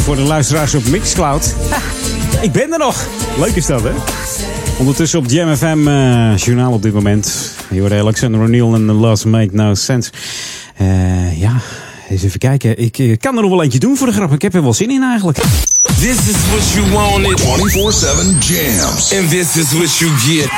[0.04, 1.56] Voor de luisteraars op Mixcloud.
[1.70, 1.78] Ha,
[2.42, 3.08] ik ben er nog.
[3.38, 3.92] Leuk is dat, hè?
[4.78, 7.56] Ondertussen op Jam FM eh, journaal op dit moment.
[7.70, 10.12] Je hoort Alexander O'Neill en Love Makes No Sense.
[10.76, 11.62] Eh, ja,
[12.10, 12.78] eens even kijken.
[12.78, 14.34] Ik eh, kan er nog wel eentje doen voor de grap.
[14.34, 15.38] Ik heb er wel zin in eigenlijk.
[16.00, 17.42] This is what you wanted.
[17.42, 17.46] 24-7
[18.40, 19.14] jams.
[19.18, 20.50] And this is what you get.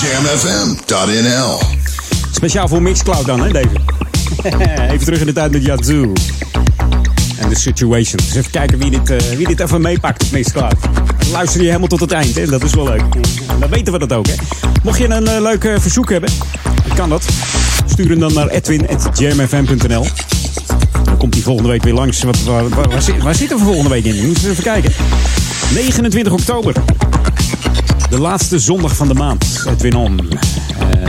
[0.00, 1.58] Jamfm.nl
[2.30, 3.68] Speciaal voor Mixcloud dan, hè, deze?
[4.92, 6.12] even terug in de tijd met Yazoo.
[7.48, 8.20] De situation.
[8.26, 10.74] Dus even kijken wie dit, eh, wie dit even meepakt op Mixcloud.
[11.32, 12.46] Luister je helemaal tot het eind, hè?
[12.46, 13.02] Dat is wel leuk.
[13.60, 14.34] Dan weten we dat ook, hè?
[14.82, 16.30] Mocht je een eh, leuk eh, verzoek hebben,
[16.94, 17.24] kan dat.
[17.86, 20.06] Stuur hem dan naar edwin.jamfm.nl
[21.04, 22.22] Dan komt hij volgende week weer langs.
[22.22, 24.20] Waar, waar, zit- waar zitten we volgende week in?
[24.20, 24.92] We moeten even kijken.
[25.74, 26.74] 29 oktober.
[28.10, 29.44] De laatste zondag van de maand.
[29.68, 30.28] Edwin On.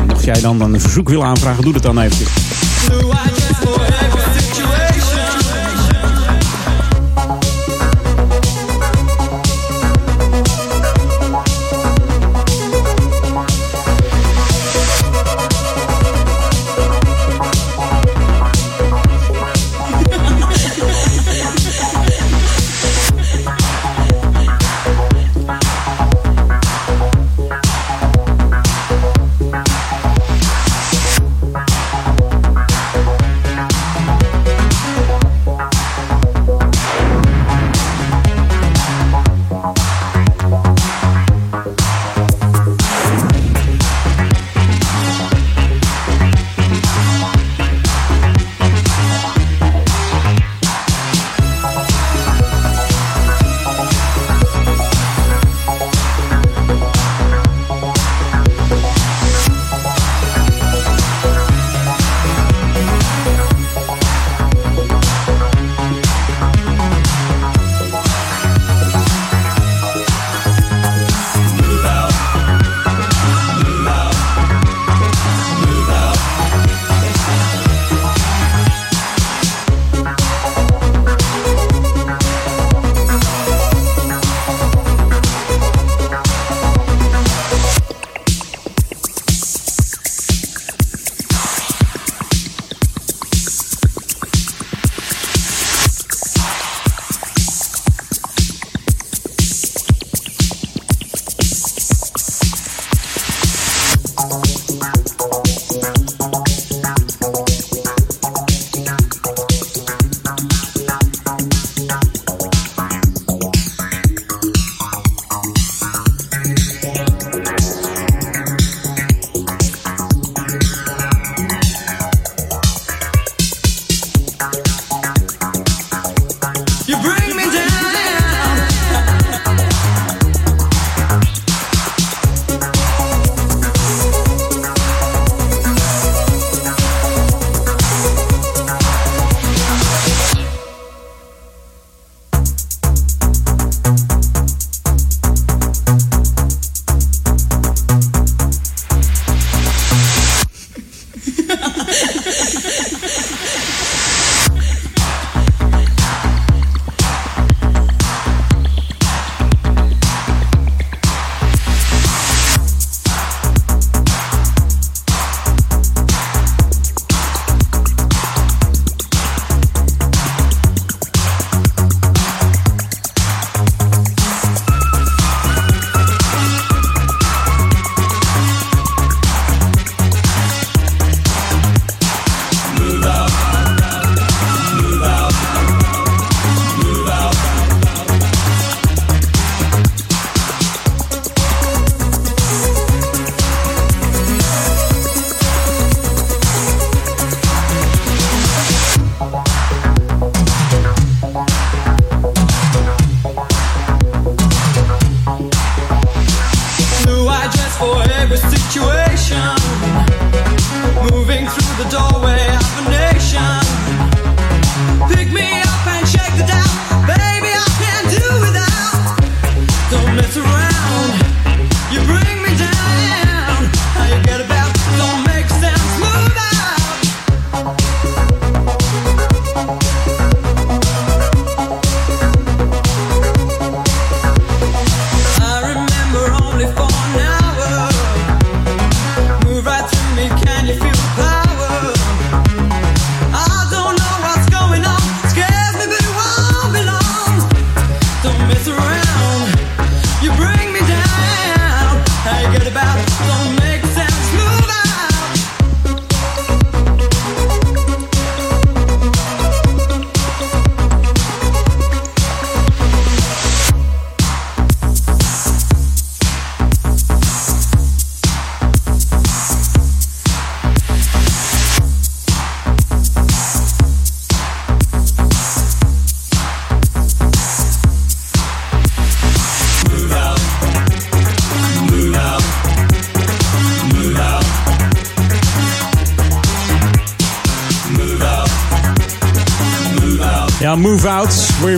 [0.08, 2.28] Mocht jij dan een verzoek willen aanvragen, doe dat dan eventjes.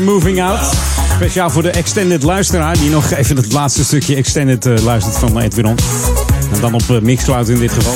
[0.02, 0.74] Moving out.
[1.16, 5.40] Speciaal voor de extended luisteraar die nog even het laatste stukje extended eh, luistert van
[5.40, 5.76] Edwin On.
[6.54, 7.94] En dan op eh, Mixcloud in dit geval.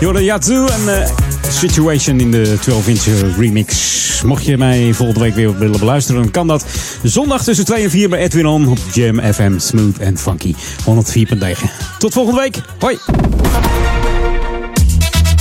[0.00, 1.10] Jordan Yazoo en eh,
[1.48, 4.22] Situation in de 12-inch remix.
[4.22, 6.64] Mocht je mij volgende week weer willen beluisteren, dan kan dat
[7.02, 10.58] zondag tussen 2 en 4 bij Edwin On op Jam FM Smooth and Funky 104.9.
[11.98, 12.60] Tot volgende week.
[12.78, 12.98] Hoi.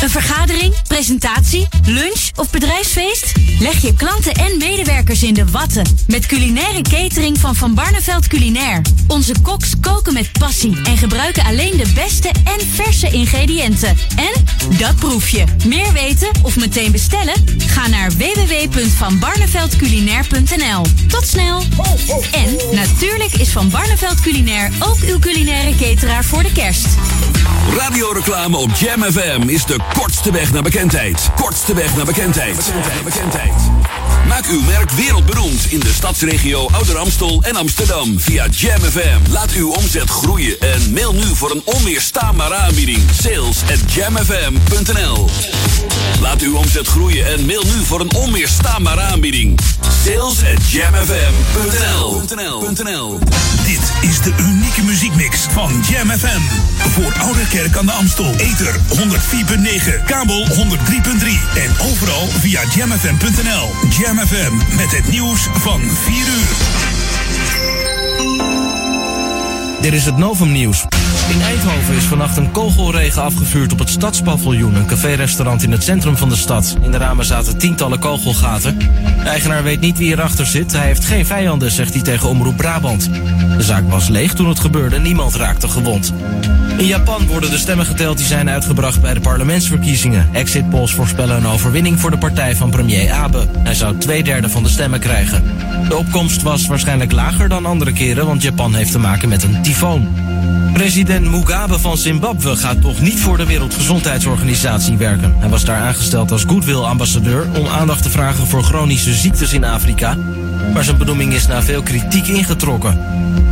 [0.01, 3.52] Een vergadering, presentatie, lunch of bedrijfsfeest?
[3.63, 8.81] Leg je klanten en medewerkers in de watten met culinaire catering van Van Barneveld Culinair.
[9.07, 13.97] Onze koks koken met passie en gebruiken alleen de beste en verse ingrediënten.
[14.15, 14.31] En
[14.77, 15.43] dat proef je.
[15.65, 17.33] Meer weten of meteen bestellen?
[17.57, 20.85] Ga naar www.vanbarneveldculinair.nl.
[21.07, 21.63] Tot snel!
[22.31, 26.87] En natuurlijk is Van Barneveld Culinair ook uw culinaire cateraar voor de kerst.
[27.71, 31.29] Radioreclame op Jam FM is de kortste weg naar bekendheid.
[31.35, 32.55] Kortste weg naar bekendheid.
[32.55, 33.03] Bekendheid.
[33.03, 34.12] bekendheid.
[34.27, 39.31] Maak uw merk wereldberoemd in de stadsregio Ouder Amstel en Amsterdam via Jam FM.
[39.31, 42.99] Laat uw omzet groeien en mail nu voor een onweerstaanbare aanbieding.
[43.21, 45.29] Sales at jamfm.nl
[46.21, 49.59] Laat uw omzet groeien en mail nu voor een onweerstaanbare aanbieding.
[50.05, 52.21] Sales at jamfm.nl
[53.65, 56.41] Dit is de unieke muziekmix van Jam FM.
[56.89, 58.33] Voor Oude Kerk aan de Amstel.
[58.37, 60.53] Ether 104.9, kabel 103.3
[61.55, 63.71] en overal via jamfm.nl.
[63.89, 66.81] Jam FM met het nieuws van 4 uur.
[69.81, 70.85] Dit is het Novum Nieuws.
[71.29, 76.17] In Eindhoven is vannacht een kogelregen afgevuurd op het Stadspaviljoen, een café-restaurant in het centrum
[76.17, 76.75] van de stad.
[76.81, 78.77] In de ramen zaten tientallen kogelgaten.
[79.23, 80.71] De eigenaar weet niet wie erachter zit.
[80.71, 83.09] Hij heeft geen vijanden, zegt hij tegen Omroep Brabant.
[83.57, 86.13] De zaak was leeg toen het gebeurde, niemand raakte gewond.
[86.77, 90.29] In Japan worden de stemmen geteld die zijn uitgebracht bij de parlementsverkiezingen.
[90.31, 93.47] Exit polls voorspellen een overwinning voor de partij van premier Abe.
[93.57, 95.43] Hij zou twee derde van de stemmen krijgen.
[95.87, 99.61] De opkomst was waarschijnlijk lager dan andere keren, want Japan heeft te maken met een
[99.61, 100.07] tyfoon.
[100.73, 105.35] President Mugabe van Zimbabwe gaat toch niet voor de Wereldgezondheidsorganisatie werken.
[105.39, 110.17] Hij was daar aangesteld als goodwill-ambassadeur om aandacht te vragen voor chronische ziektes in Afrika.
[110.73, 112.99] Maar zijn benoeming is na veel kritiek ingetrokken.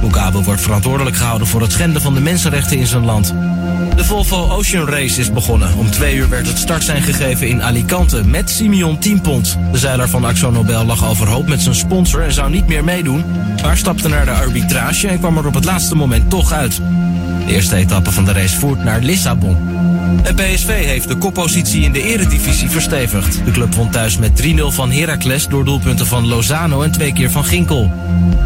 [0.01, 3.33] Mugabe wordt verantwoordelijk gehouden voor het schenden van de mensenrechten in zijn land.
[3.95, 5.77] De Volvo Ocean Race is begonnen.
[5.77, 9.57] Om twee uur werd het startsein gegeven in Alicante met Simeon Tienpont.
[9.71, 13.23] De zeiler van Axo Nobel lag overhoop met zijn sponsor en zou niet meer meedoen.
[13.61, 16.81] Maar stapte naar de arbitrage en kwam er op het laatste moment toch uit.
[17.45, 19.57] De eerste etappe van de race voert naar Lissabon.
[20.23, 23.45] En PSV heeft de koppositie in de eredivisie verstevigd.
[23.45, 27.31] De club won thuis met 3-0 van Heracles door doelpunten van Lozano en twee keer
[27.31, 27.91] van Ginkel.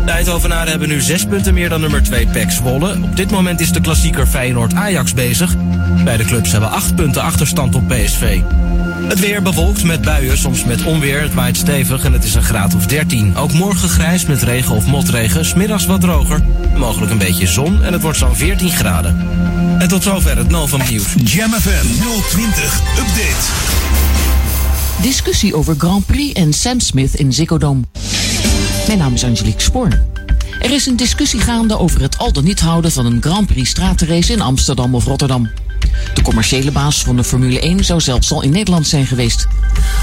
[0.06, 2.98] De Eindhovenaren hebben nu zes punten meer dan nummer 2 PEC Zwolle.
[3.02, 5.56] Op dit moment is de klassieker Feyenoord-Ajax bezig.
[6.04, 8.40] Beide clubs hebben acht punten achterstand op PSV.
[9.08, 11.22] Het weer bewolkt met buien, soms met onweer.
[11.22, 13.38] Het waait stevig en het is een graad of 13.
[13.38, 15.46] Ook morgen grijs met regen of motregen.
[15.46, 16.42] Smiddags wat droger.
[16.78, 19.28] Mogelijk een beetje zon en het wordt zo'n 14 graden.
[19.80, 21.14] En tot zover het Novum Nieuws.
[21.24, 21.86] Jam FM
[22.30, 23.46] 020 Update.
[25.02, 27.82] Discussie over Grand Prix en Sam Smith in Ziggo Dome.
[28.88, 29.88] Mijn naam is Angelique Spoor.
[30.60, 33.70] Er is een discussie gaande over het al dan niet houden van een Grand Prix
[33.70, 35.50] stratenrace in Amsterdam of Rotterdam.
[36.14, 39.48] De commerciële baas van de Formule 1 zou zelfs al in Nederland zijn geweest.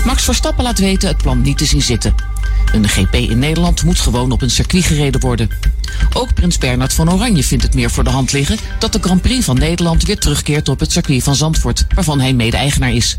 [0.05, 2.15] Max Verstappen laat weten het plan niet te zien zitten.
[2.73, 5.49] Een GP in Nederland moet gewoon op een circuit gereden worden.
[6.13, 9.23] Ook prins Bernard van Oranje vindt het meer voor de hand liggen dat de Grand
[9.23, 13.19] Prix van Nederland weer terugkeert op het circuit van Zandvoort, waarvan hij mede-eigenaar is.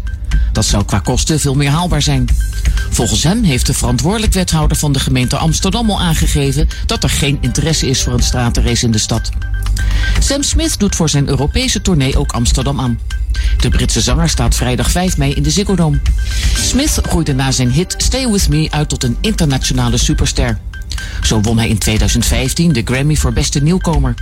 [0.52, 2.28] Dat zou qua kosten veel meer haalbaar zijn.
[2.90, 7.38] Volgens hem heeft de verantwoordelijk wethouder van de gemeente Amsterdam al aangegeven dat er geen
[7.42, 9.30] interesse is voor een stratenrace in de stad.
[10.20, 13.00] Sam Smith doet voor zijn Europese tournee ook Amsterdam aan.
[13.58, 16.00] De Britse zanger staat vrijdag 5 mei in de Ziggo Dome.
[16.58, 20.60] Smith groeide na zijn hit Stay With Me uit tot een internationale superster.
[21.24, 24.14] Zo won hij in 2015 de Grammy voor beste nieuwkomer.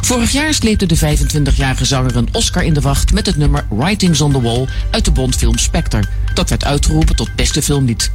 [0.00, 4.20] Vorig jaar sleepte de 25-jarige zanger een Oscar in de wacht met het nummer Writings
[4.20, 6.04] on the Wall uit de Bondfilm Spectre.
[6.34, 8.10] Dat werd uitgeroepen tot beste filmlied.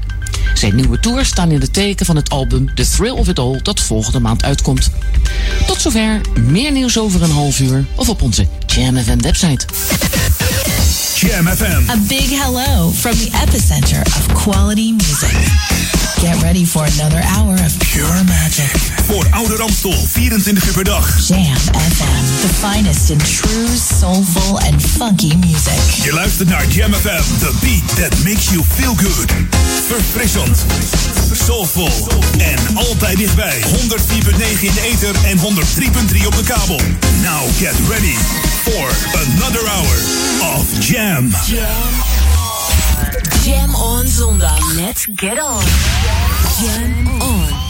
[0.53, 3.59] Zijn nieuwe tours staan in het teken van het album The Thrill of It All
[3.61, 4.89] dat volgende maand uitkomt.
[5.67, 9.65] Tot zover, meer nieuws over een half uur of op onze Jam FM website.
[11.15, 11.89] Jam FM.
[11.89, 15.98] A big hello from the epicenter of quality music.
[16.21, 18.91] Get ready for another hour of Pure magic.
[19.05, 21.27] Voor Ouder Amstel, 24 uur per dag.
[21.27, 23.67] Jam FM, the finest in true,
[23.99, 26.03] soulful and funky music.
[26.03, 29.31] Je luistert naar Jam FM, the beat that makes you feel good.
[29.87, 30.65] Verfrissend,
[31.45, 33.61] soulful en altijd dichtbij.
[33.61, 36.81] 104.9 in de ether en 103.3 op de kabel.
[37.21, 38.15] Now get ready
[38.63, 39.95] for another hour
[40.57, 41.29] of Jam.
[41.47, 42.48] Jam
[43.43, 44.59] Jam on zondag.
[44.75, 45.63] Let's get on.
[46.59, 47.68] Jam on.